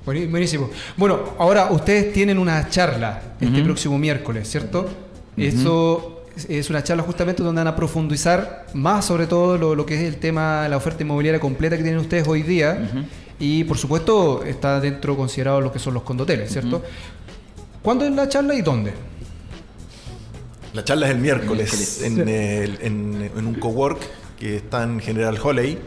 [0.06, 0.70] Buení- Buenísimo.
[0.96, 4.88] Bueno, ahora ustedes tienen una charla este próximo miércoles, ¿cierto?
[5.36, 9.94] Eso es- una charla justamente donde van a profundizar más sobre todo lo, lo que
[9.94, 12.90] es el tema, la oferta inmobiliaria completa que tienen ustedes hoy día.
[13.38, 16.82] Y por supuesto está dentro considerado lo que son los condoteles, ¿cierto?
[17.82, 18.92] ¿Cuándo es la charla y dónde?
[20.72, 24.00] La charla es el miércoles, El en, el- en- en un cowork
[24.38, 25.78] que está en General Holley,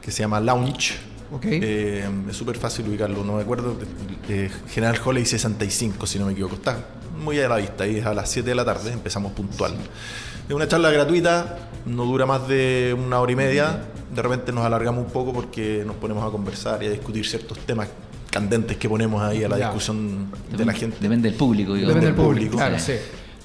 [0.00, 0.94] que se llama Lounge.
[1.32, 1.44] Ok.
[1.46, 3.76] Eh, es súper fácil ubicarlo, no me acuerdo.
[4.28, 6.54] de General Holley 65, si no me equivoco.
[6.56, 6.78] Está
[7.22, 9.74] muy a la vista, y es a las 7 de la tarde, empezamos puntual.
[10.48, 13.82] Es una charla gratuita, no dura más de una hora y media.
[14.14, 17.58] De repente nos alargamos un poco porque nos ponemos a conversar y a discutir ciertos
[17.60, 17.88] temas
[18.30, 19.64] candentes que ponemos ahí a la Ya.
[19.66, 20.98] discusión de la gente.
[21.00, 21.94] Depende del público, digamos.
[21.94, 22.56] Depende del del público, público.
[22.58, 22.92] claro, Sí.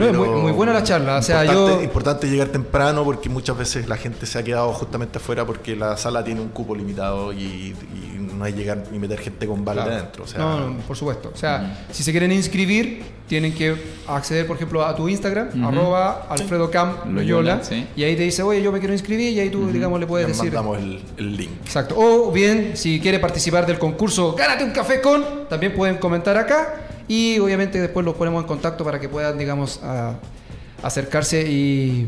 [0.06, 1.18] No, es muy, Pero muy buena la charla.
[1.18, 1.84] O sea, importante, yo.
[1.84, 5.98] importante llegar temprano porque muchas veces la gente se ha quedado justamente afuera porque la
[5.98, 7.38] sala tiene un cupo limitado y,
[7.76, 10.00] y no hay llegar ni meter gente con balas Claro.
[10.00, 10.24] adentro.
[10.24, 11.32] O sea, no, no, por supuesto.
[11.34, 13.76] O sea, si se quieren inscribir, tienen que
[14.08, 15.66] acceder, por ejemplo, a tu Instagram, Ujú.
[15.68, 17.88] arroba Alfredo Camp Loyola, Loyola, sí.
[17.96, 20.28] y ahí te dice, oye, yo me quiero inscribir, y ahí tú, digamos, le puedes
[20.28, 20.52] les decir.
[20.54, 21.52] mandamos el, el link.
[21.64, 21.96] Exacto.
[21.98, 26.88] O bien, si quiere participar del concurso Gánate un café con, también pueden comentar acá
[27.12, 30.18] y obviamente después los ponemos en contacto para que puedan, digamos, a-
[30.82, 32.08] acercarse y,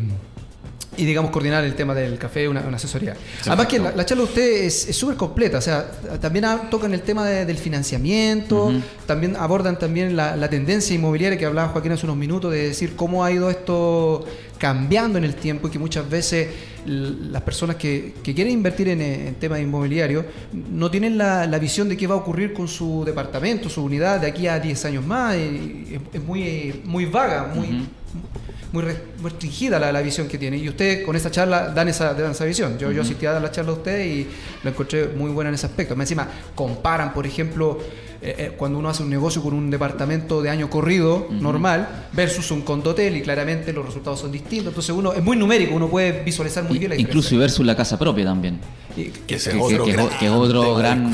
[0.98, 3.16] y, digamos, coordinar el tema del café, una, una asesoría.
[3.48, 5.90] Además que la, la charla de usted es súper completa, o sea,
[6.22, 8.72] también tocan el tema de- del financiamiento,
[9.06, 12.96] también abordan también la, la tendencia inmobiliaria que hablaba Joaquín hace unos minutos, de decir
[12.96, 14.26] cómo ha ido esto
[14.58, 16.48] cambiando en el tiempo y que muchas veces
[16.86, 21.88] las personas que, que quieren invertir en, en temas inmobiliarios no tienen la, la visión
[21.90, 25.06] de qué va a ocurrir con su departamento, su unidad de aquí a 10 años
[25.06, 25.36] más.
[25.36, 27.88] y es, es muy, muy vaga, muy,
[28.72, 28.84] muy
[29.22, 30.58] restringida la, la visión que tiene.
[30.58, 32.78] Y ustedes con esa charla dan esa, dan esa visión.
[32.78, 34.28] Yo, yo asistí a la charla de ustedes y
[34.64, 35.96] la encontré muy buena en ese aspecto.
[35.96, 37.80] Más encima, comparan, por ejemplo,
[38.24, 42.52] eh, eh, cuando uno hace un negocio con un departamento de año corrido normal versus
[42.52, 44.68] un condotel y claramente los resultados son distintos.
[44.70, 47.40] Entonces uno es muy numérico, uno puede visualizar muy bien la Incluso y diferencia.
[47.40, 48.60] versus la casa propia también.
[48.96, 51.12] Y- Que es otro que- gran que es otro gran.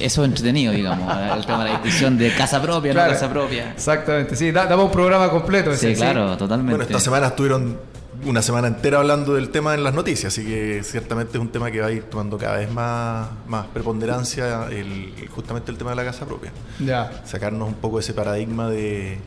[0.00, 1.08] Eso es entretenido, digamos.
[1.38, 3.12] El tema de la discusión de casa propia, Claro.
[3.12, 3.72] no casa propia.
[3.72, 5.70] Exactamente, sí, da- damos un programa completo.
[5.72, 6.72] ese, Sí, claro, totalmente.
[6.72, 7.78] Bueno, esta semana estuvieron
[8.26, 11.70] una semana entera hablando del tema en las noticias, así que ciertamente es un tema
[11.70, 15.96] que va a ir tomando cada vez más, más preponderancia, el, justamente el tema de
[15.96, 16.52] la casa propia.
[16.80, 17.22] Ya.
[17.24, 19.18] Sacarnos un poco ese paradigma de,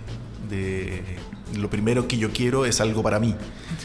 [0.49, 1.01] de
[1.57, 3.35] lo primero que yo quiero es algo para mí.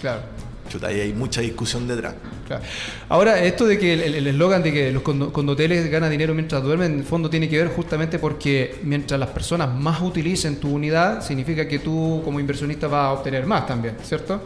[0.00, 0.20] Claro.
[0.68, 2.14] Chuta, ahí hay mucha discusión detrás.
[2.46, 2.62] Claro.
[3.10, 6.92] Ahora, esto de que el- eslogan de que los condo- condoteles ganan dinero mientras duermen,
[6.92, 11.20] en el fondo tiene que ver justamente porque mientras las personas más utilicen tu unidad,
[11.22, 14.40] significa que tú como inversionista vas a obtener más también, ¿cierto?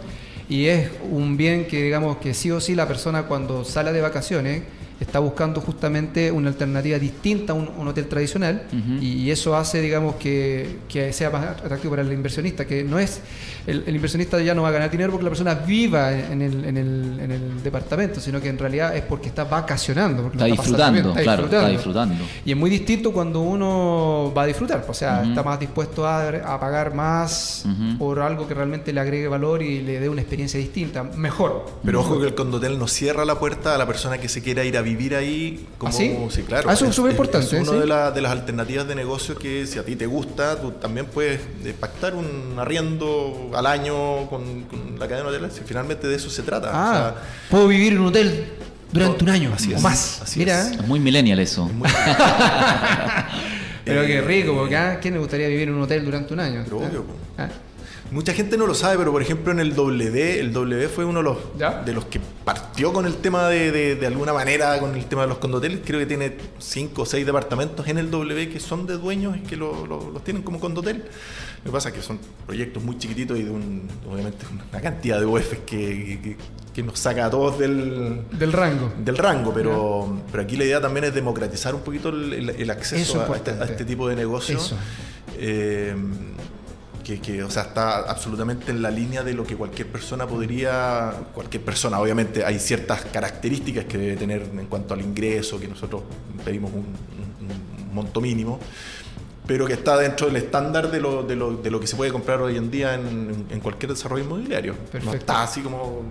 [0.49, 4.01] Y es un bien que digamos que sí o sí la persona cuando sale de
[4.01, 4.63] vacaciones
[5.01, 9.03] está buscando justamente una alternativa distinta a un, un hotel tradicional Ujú.
[9.03, 12.99] y, y eso hace, digamos, que, que sea más atractivo para el inversionista, que no
[12.99, 13.21] es,
[13.67, 16.65] el, el inversionista ya no va a ganar dinero porque la persona viva en el,
[16.65, 20.23] en el, en el departamento, sino que en realidad es porque está vacacionando.
[20.25, 22.25] porque Está lo pasando bien, disfrutando, claro, está disfrutando.
[22.45, 26.29] Y es muy distinto cuando uno va a disfrutar, o sea, está más dispuesto a,
[26.29, 27.99] a pagar más Ujú.
[27.99, 31.67] por algo que realmente le agregue valor y le dé una experiencia distinta, mejor.
[31.85, 34.65] Pero ojo que el condotel no cierra la puerta a la persona que se quiera
[34.65, 35.67] ir a vivir ahí.
[35.79, 36.43] Como, ¿Ah, sí?
[36.47, 36.71] claro.
[36.71, 37.79] Ah, eso es súper importante, Es una sí.
[37.79, 41.07] de, la- de las alternativas de negocio que si a ti te gusta, tú también
[41.07, 45.51] puedes eh, pactar un arriendo al año con, con la cadena hotelera.
[45.53, 46.71] Si finalmente de eso se trata.
[46.73, 47.15] Ah, O sea,
[47.51, 48.45] puedo vivir en un hotel
[48.93, 50.23] durante un año Así o es, más.
[50.23, 50.67] así Mira, es.
[50.73, 50.77] ¿eh?
[50.81, 51.67] Es muy millennial eso.
[51.67, 51.89] muy-
[53.85, 56.41] pero Eh, qué rico, porque ¿a quién le gustaría vivir en un hotel durante un
[56.41, 56.63] año?
[56.65, 57.05] Pero obvio.
[57.39, 57.49] Ah.
[58.13, 61.19] Mucha gente no lo sabe, pero por ejemplo en el W, el W fue uno
[61.19, 61.83] de los, ¿Ya?
[61.83, 65.23] de los que partió con el tema de, de, de alguna manera, con el tema
[65.23, 65.81] de los condoteles.
[65.85, 69.41] Creo que tiene cinco o seis departamentos en el W que son de dueños y
[69.41, 70.99] que lo- lo- los tienen como condotel.
[71.65, 75.19] Lo que pasa es que son proyectos muy chiquititos y de un, obviamente una cantidad
[75.19, 76.37] de UEFs que, que,
[76.73, 78.93] que nos saca a todos del, Del rango.
[78.99, 82.61] del rango, pero, pero aquí la idea también es democratizar un poquito el, el- el
[82.63, 84.57] Eso acceso es a este, a este tipo de negocio.
[84.59, 84.77] Eso.
[85.39, 85.97] Eh,
[87.07, 91.13] que, que, o sea, está absolutamente en la línea de lo que cualquier persona podría,
[91.33, 96.03] cualquier persona, obviamente hay ciertas características que debe tener en cuanto al ingreso, que nosotros
[96.45, 98.59] pedimos un, un- un monto mínimo,
[99.47, 102.11] pero que está dentro del estándar de lo, de lo, de lo que se puede
[102.11, 104.73] comprar hoy en día en, en cualquier desarrollo inmobiliario.
[104.73, 105.17] No Perfecto.
[105.17, 106.03] está así como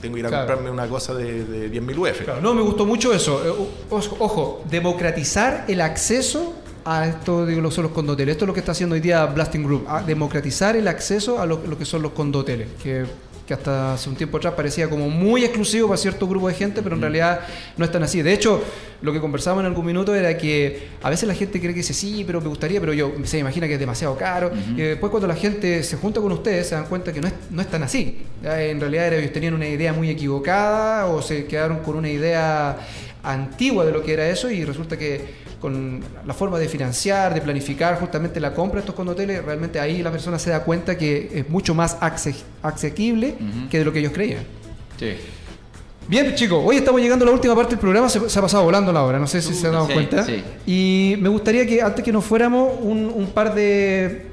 [0.00, 0.46] tengo que ir a Claro.
[0.46, 2.22] comprarme una cosa de, de 10.000 UF.
[2.22, 3.42] Claro, no, me gustó mucho eso.
[3.44, 6.54] Eh, ojo, democratizar el acceso
[6.90, 8.32] a esto digo, lo que son los condoteles.
[8.32, 9.84] Esto es lo que está haciendo hoy día Blasting Group.
[9.88, 12.68] a democratizar el acceso a lo, lo que son los condoteles.
[12.82, 13.04] Que,
[13.46, 16.82] que hasta hace un tiempo atrás parecía como muy exclusivo para cierto grupo de gente,
[16.82, 17.40] pero en realidad
[17.78, 18.20] no es tan así.
[18.22, 18.62] De hecho,
[19.00, 21.94] lo que conversábamos en algún minuto era que a veces la gente cree que dice
[21.94, 24.50] sí, pero me gustaría, pero yo se imagina que es demasiado caro.
[24.76, 27.34] Y después cuando la gente se junta con ustedes se dan cuenta que no es,
[27.50, 28.18] no es tan así.
[28.44, 32.78] En realidad era- ellos tenían una idea muy equivocada o se quedaron con una idea
[33.22, 37.40] antigua de lo que era eso y resulta que con la forma de financiar, de
[37.40, 41.30] planificar justamente la compra de estos condoteles, realmente ahí la persona se da cuenta que
[41.34, 41.96] es mucho más
[42.62, 43.34] asequible
[43.70, 44.44] que de lo que ellos creían.
[44.98, 45.14] Sí.
[46.06, 48.64] Bien, chicos, hoy estamos llegando a la última parte del programa, se, se ha pasado
[48.64, 50.24] volando la hora, no sé si se han dado Sí, cuenta.
[50.24, 50.42] sí.
[50.66, 54.26] Y me gustaría que antes que nos fuéramos, un, un par de,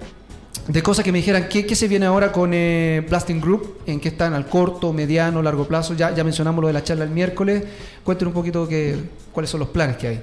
[0.70, 4.00] de cosas que me dijeran qué, qué se viene ahora con eh, Blasting Group, en
[4.00, 5.96] qué están al corto, mediano, largo plazo.
[5.96, 7.64] Ya, ya mencionamos lo de la charla el miércoles.
[8.06, 8.96] Cuéntenos un poquito que,
[9.34, 10.22] cuáles son los planes que hay.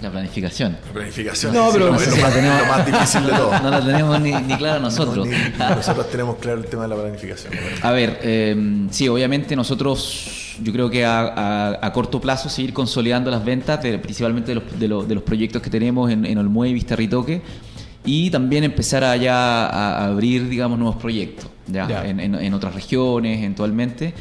[0.00, 0.76] La planificación.
[0.86, 2.60] La planificación No, es pero- no sé lo si la más, tenemos.
[2.60, 3.50] lo más difícil de todo.
[3.62, 5.26] No la tenemos ni, ni clara nosotros.
[5.26, 7.52] No, ni- nosotros tenemos claro el tema de la planificación.
[7.82, 12.72] A ver, eh, sí, obviamente nosotros, yo creo que a, a- a corto plazo seguir
[12.72, 16.24] consolidando las ventas, de- principalmente de los, de, los- de los proyectos que tenemos en,
[16.24, 17.42] en Olmué y Vista Ritoque,
[18.04, 22.06] y también empezar a ya a, a abrir, digamos, nuevos proyectos, ya, Ya.
[22.06, 24.14] En, en- en otras regiones, eventualmente.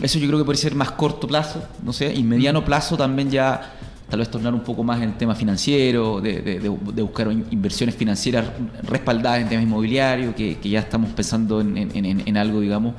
[0.00, 3.30] Eso yo creo que puede ser más corto plazo, no sé, y mediano plazo también
[3.30, 3.74] ya
[4.10, 7.46] tal vez tornar un poco más en el tema financiero, de, de- de- buscar in-
[7.50, 8.46] inversiones financieras
[8.82, 12.94] respaldadas en temas inmobiliarios, que, que ya estamos pensando en, en- en- en algo, digamos,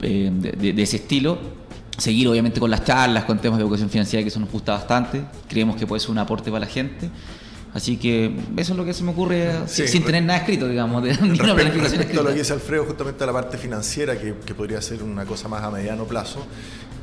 [0.00, 1.38] eh, de, ese estilo.
[1.98, 5.22] Seguir obviamente con las charlas, con temas de educación financiera, que eso nos gusta bastante.
[5.48, 7.10] Creemos que puede ser un aporte para la gente.
[7.74, 11.02] Así que eso es lo que se me ocurre Sí, sin tener nada escrito, digamos,
[11.02, 14.34] de Respecto, planificación respecto a lo que dice Alfredo, justamente a la parte financiera, que,
[14.44, 16.44] que podría ser una cosa más a mediano plazo,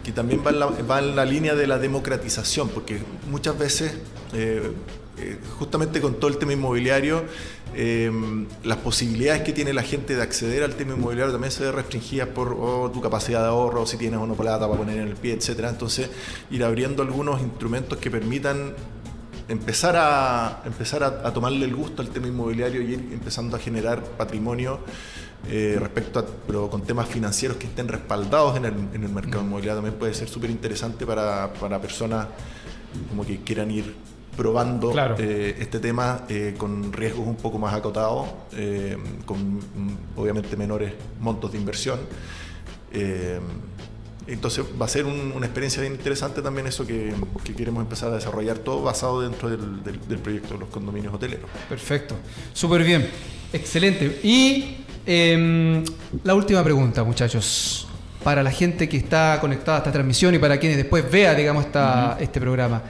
[0.04, 3.94] que también va en la, va en la línea de la democratización, porque muchas veces,
[4.34, 4.72] eh,
[5.18, 7.24] eh, justamente con todo el tema inmobiliario,
[7.76, 8.12] eh,
[8.64, 12.28] las posibilidades que tiene la gente de acceder al tema inmobiliario también se ve restringidas
[12.30, 15.16] por o tu capacidad de ahorro, si tienes o no plata para poner en el
[15.16, 15.70] pie, etcétera.
[15.70, 16.10] Entonces,
[16.50, 18.74] ir abriendo algunos instrumentos que permitan
[19.48, 23.60] empezar a empezar a, a tomarle el gusto al tema inmobiliario y ir empezando a
[23.60, 24.80] generar patrimonio
[25.48, 29.42] eh, respecto a pero con temas financieros que estén respaldados en el, en el mercado
[29.44, 32.28] inmobiliario también puede ser súper interesante para, para personas
[33.10, 33.96] como que quieran ir
[34.36, 35.16] probando Claro.
[35.20, 39.62] eh, este tema eh, con riesgos un poco más acotados, eh, con mm,
[40.18, 42.00] obviamente menores montos de inversión.
[42.94, 43.40] Eh,
[44.28, 47.14] entonces va a ser un- una experiencia bien interesante también eso que,
[47.44, 51.14] que queremos empezar a desarrollar todo basado dentro del, del- del proyecto de los condominios
[51.14, 51.50] hoteleros.
[51.68, 52.16] Perfecto.
[52.54, 53.10] Súper bien.
[53.52, 54.20] Excelente.
[54.24, 55.84] Y em,
[56.24, 57.88] la última pregunta, muchachos.
[58.24, 61.66] Para la gente que está conectada a esta transmisión y para quienes después vea, digamos,
[61.66, 62.82] esta, este programa.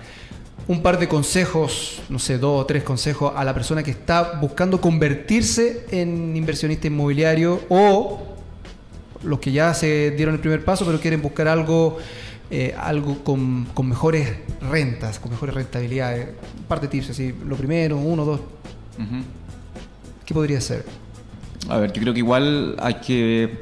[0.67, 4.39] Un par de consejos, no sé, dos o tres consejos a la persona que está
[4.39, 8.35] buscando convertirse en inversionista inmobiliario o
[9.23, 11.97] los que ya se dieron el primer paso pero quieren buscar algo
[12.51, 14.27] eh, algo con, con mejores
[14.59, 16.29] rentas, con mejores rentabilidades.
[16.57, 18.39] Un par de tips, así, lo primero, uno, dos.
[20.25, 20.83] ¿qué podría ser?
[21.67, 23.59] A ver, yo creo que igual hay que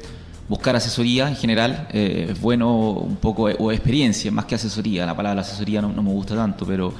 [0.48, 1.88] buscar asesoría en general.
[1.92, 5.04] eh, es bueno un poco, o experiencia, más que asesoría.
[5.04, 6.92] La palabra asesoría no, me gusta tanto, pero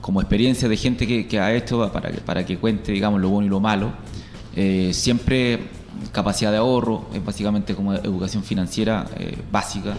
[0.00, 3.28] como experiencia de gente que, que ha hecho para que, para que cuente, digamos, lo
[3.28, 3.92] bueno y lo malo.
[4.56, 5.60] Eh, siempre
[6.10, 9.94] capacidad de ahorro, es básicamente como educación financiera eh, básica.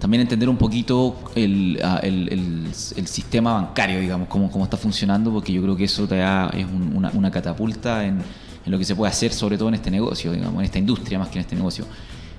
[0.00, 2.66] También entender un poquito el, ah, el- el-
[2.96, 6.50] el sistema bancario, digamos, cómo, cómo está funcionando, porque yo creo que eso te da,
[6.52, 8.18] es un- una, una catapulta en,
[8.64, 11.18] en lo que se puede hacer, sobre todo en este negocio, digamos, en esta industria
[11.18, 11.84] más que en este negocio.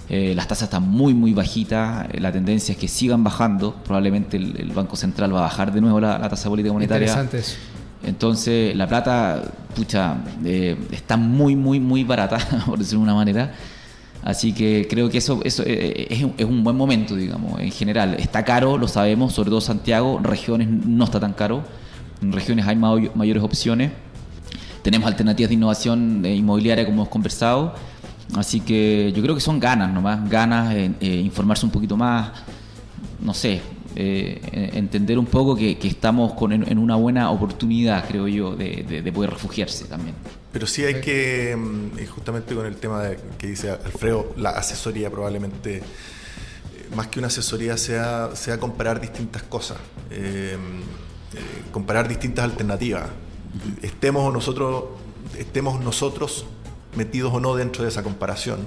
[0.09, 4.38] Eh, las tasas están muy, muy bajitas, eh, la tendencia es que sigan bajando, probablemente
[4.38, 7.07] el, el Banco Central va a bajar de nuevo la, la tasa política monetaria.
[7.07, 7.55] Interesante eso.
[8.03, 9.41] Entonces, la plata,
[9.76, 13.53] pucha, eh, está muy, muy, muy barata, por decirlo de una manera.
[14.23, 18.15] Así que creo que eso, eso es, un- es un buen momento, digamos, en general.
[18.19, 20.19] Está caro, lo sabemos, sobre todo Santiago.
[20.23, 21.63] Regiones no está tan caro.
[22.21, 23.91] En regiones hay mayo- mayores opciones.
[24.86, 27.73] Tenemos alternativas de innovación eh, inmobiliaria, como hemos conversado.
[28.36, 32.29] Así que yo creo que son ganas nomás, ganas, en eh, informarse un poquito más,
[33.19, 33.61] no sé,
[33.95, 38.86] eh, en- entender un poco que, estamos con, en, una buena oportunidad, creo yo, de,
[38.88, 40.13] de- de poder refugiarse también.
[40.51, 45.09] Pero sí hay que, mm, justamente con el tema de- que dice Alfredo, la asesoría
[45.09, 45.83] probablemente, eh,
[46.95, 49.77] más que una asesoría, sea, sea comparar distintas cosas,
[51.71, 53.09] comparar distintas alternativas.
[53.82, 54.86] Estemos nosotros,
[55.38, 56.45] estemos nosotros
[56.95, 58.60] metidos o no dentro de esa comparación.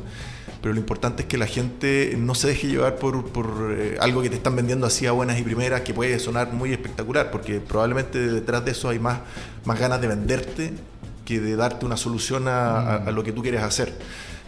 [0.61, 4.23] Pero lo importante es que la gente no se deje llevar por, por, eh, algo
[4.23, 7.61] que te están vendiendo así a buenas y primeras, que puede sonar muy espectacular, porque
[7.61, 9.21] probablemente detrás de eso hay más,
[9.65, 10.73] más ganas de venderte
[11.25, 13.95] que de darte una solución a, a- a lo que tú quieres hacer.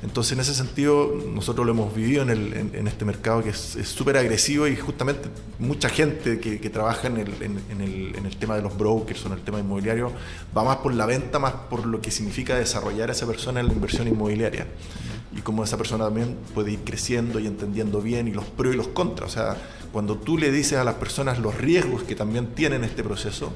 [0.03, 3.51] Entonces, en ese sentido, nosotros lo hemos vivido en, el- en- en este mercado que
[3.51, 5.29] es súper agresivo y justamente
[5.59, 9.29] mucha gente que, que trabaja en el, el- en el tema de los brokers o
[9.29, 10.11] en el tema inmobiliario
[10.57, 13.67] va más por la venta, más por lo que significa desarrollar a esa persona en
[13.67, 14.67] la inversión inmobiliaria.
[15.37, 18.77] Y como esa persona también puede ir creciendo y entendiendo bien y los pros y
[18.79, 19.31] los contras.
[19.31, 19.57] O sea,
[19.93, 23.53] cuando tú le dices a las personas los riesgos que también tienen este proceso,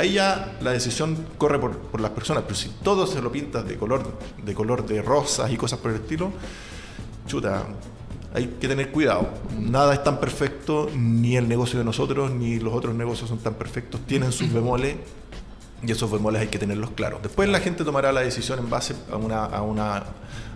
[0.00, 3.68] Ahí ya la decisión corre por, por las personas, pero si todo se lo pintas
[3.68, 4.02] de color,
[4.42, 6.32] de color de rosas y cosas por el estilo,
[7.26, 7.66] chuta,
[8.32, 9.28] hay que tener cuidado.
[9.58, 13.56] Nada es tan perfecto, ni el negocio de nosotros, ni los otros negocios son tan
[13.56, 14.96] perfectos, tienen sus bemoles
[15.82, 17.20] y esos bemoles hay que tenerlos claros.
[17.22, 20.02] Después la gente tomará la decisión en base a una, a una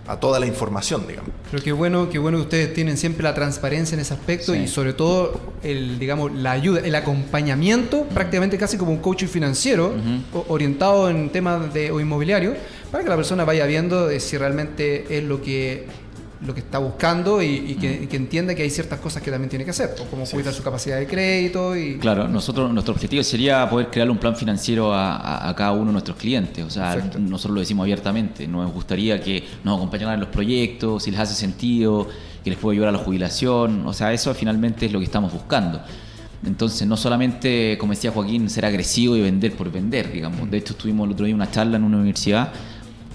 [0.07, 1.31] a toda la información, digamos.
[1.49, 4.59] Pero qué bueno, qué bueno que ustedes tienen siempre la transparencia en ese aspecto Sí.
[4.59, 9.93] y sobre todo el, digamos, la ayuda, el acompañamiento, prácticamente casi como un coaching financiero,
[10.47, 12.53] orientado en temas de o inmobiliario,
[12.91, 15.87] para que la persona vaya viendo si realmente es lo que
[16.45, 19.31] lo que está buscando y, y que, y que entienda que hay ciertas cosas que
[19.31, 22.93] también tiene que hacer, o como cuidar su capacidad de crédito y Claro, nosotros, nuestro
[22.93, 26.63] objetivo sería poder crear un plan financiero a, a- a cada uno de nuestros clientes.
[26.63, 27.19] O sea, Perfecto.
[27.19, 28.47] nosotros lo decimos abiertamente.
[28.47, 32.07] Nos gustaría que nos acompañaran en los proyectos, si les hace sentido,
[32.43, 33.87] que les pueda ayudar a la jubilación.
[33.87, 35.81] O sea, eso finalmente es lo que estamos buscando.
[36.45, 40.51] Entonces, no solamente, como decía Joaquín, ser agresivo y vender por vender, digamos.
[40.51, 42.51] De hecho, tuvimos el otro día una charla en una universidad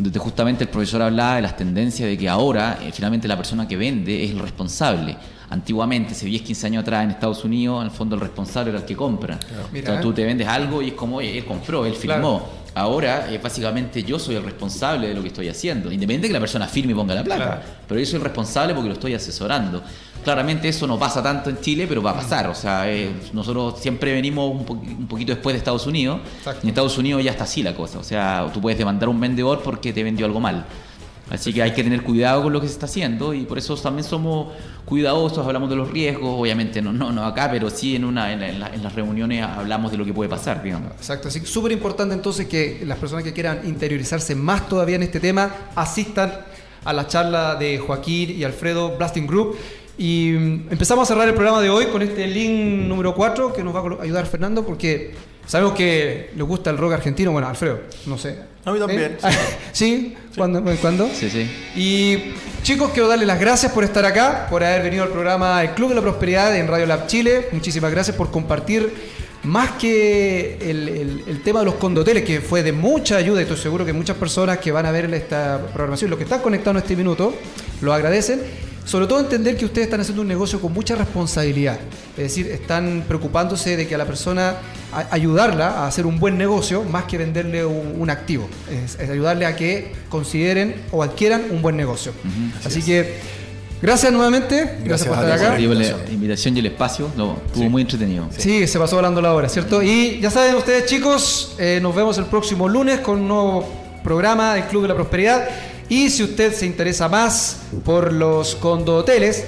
[0.02, 3.68] donde justamente el profesor hablaba de las tendencias de que ahora eh, finalmente la persona
[3.68, 5.16] que vende es el responsable.
[5.50, 8.80] Antiguamente, hace 10, 15 años atrás en Estados Unidos, en el fondo el responsable era
[8.80, 9.38] el que compra.
[9.72, 9.90] Mira.
[9.90, 12.48] O sea, tú te vendes algo y es como, oye, él compró, él firmó.
[12.74, 15.90] Ahora, eh, básicamente, yo soy el responsable de lo que estoy haciendo.
[15.90, 17.44] Independiente de que la persona firme y ponga la plata.
[17.44, 17.60] Claro.
[17.88, 19.82] Pero yo soy el responsable porque lo estoy asesorando.
[20.22, 22.48] Claramente eso no pasa tanto en Chile, pero va a pasar.
[22.48, 26.20] O sea, eh, nosotros siempre venimos un, po- un poquito después de Estados Unidos.
[26.38, 26.60] Exacto.
[26.62, 27.98] Y en Estados Unidos ya está así la cosa.
[27.98, 30.64] O sea, tú puedes demandar a un vendedor porque te vendió algo mal.
[31.30, 33.76] Así que hay que tener cuidado con lo que se está haciendo y por eso
[33.76, 34.48] también somos
[34.84, 38.40] cuidadosos, hablamos de los riesgos, obviamente no, no, no acá, pero sí en, una, en,
[38.40, 40.90] la- en la- en las reuniones hablamos de lo que puede pasar, digamos.
[40.96, 45.04] Exacto, así que súper importante entonces que las personas que quieran interiorizarse más todavía en
[45.04, 46.32] este tema asistan
[46.84, 49.56] a la charla de Joaquín y Alfredo Blasting Group.
[49.98, 53.62] Y mm, empezamos a cerrar el programa de hoy con este link número 4 que
[53.62, 55.12] nos va a ayudar Fernando porque
[55.46, 57.32] sabemos que le gusta el rock argentino.
[57.32, 58.38] Bueno, Alfredo, no sé.
[58.64, 59.30] A mí también, ¿Eh?
[59.72, 60.14] ¿Sí?
[60.36, 60.62] ¿Cuándo?
[60.80, 61.08] ¿Cuándo?
[61.14, 61.50] Sí, sí.
[61.76, 65.70] Y chicos, quiero darles las gracias por estar acá, por haber venido al programa El
[65.70, 67.48] Club de la Prosperidad en Radio Lab Chile.
[67.52, 68.92] Muchísimas gracias por compartir
[69.44, 73.44] más que el, el- el tema de los condoteles, que fue de mucha ayuda y
[73.44, 76.76] estoy seguro que muchas personas que van a ver esta programación, los que están conectados
[76.76, 77.34] en este minuto,
[77.80, 78.42] lo agradecen.
[78.84, 81.78] Sobre todo entender que ustedes están haciendo un negocio con mucha responsabilidad.
[82.16, 84.56] Es decir, están preocupándose de que a la persona
[84.92, 88.48] a- ayudarla a hacer un buen negocio más que venderle un, un activo.
[88.70, 92.12] Es, es ayudarle a que consideren o adquieran un buen negocio.
[92.64, 93.40] Así que
[93.82, 94.56] Gracias nuevamente.
[94.84, 95.54] Gracias, Gracias por estar acá.
[95.54, 96.54] la invitación.
[96.56, 98.28] y el espacio, no, estuvo muy entretenido.
[98.36, 99.82] Sí, se pasó volando la hora, ¿cierto?
[99.82, 103.66] Y ya saben ustedes, chicos, eh, nos vemos el próximo lunes con un nuevo
[104.04, 105.48] programa del Club de la Prosperidad.
[105.90, 109.44] Y si usted se interesa más por los condoteles,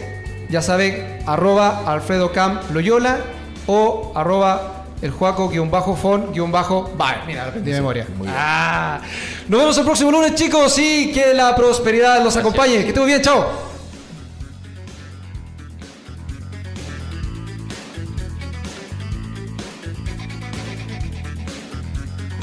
[0.51, 3.21] ya saben, arroba Alfredo Cam Loyola
[3.69, 7.27] o arroba el Juaco-fon-bye.
[7.29, 8.09] Mira, lo aprendí de memoria.
[8.27, 9.01] Ah.
[9.49, 12.83] Nos vemos el próximo lunes, chicos, y que la prosperidad los acompañe.
[12.83, 13.47] Que estén bien, chao.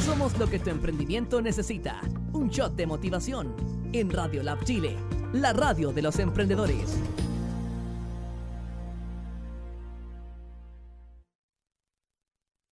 [0.05, 1.99] Somos lo que tu emprendimiento necesita.
[2.31, 3.78] Un shot de motivación.
[3.91, 4.95] En Radio Lab Chile,
[5.33, 6.95] la radio de los emprendedores.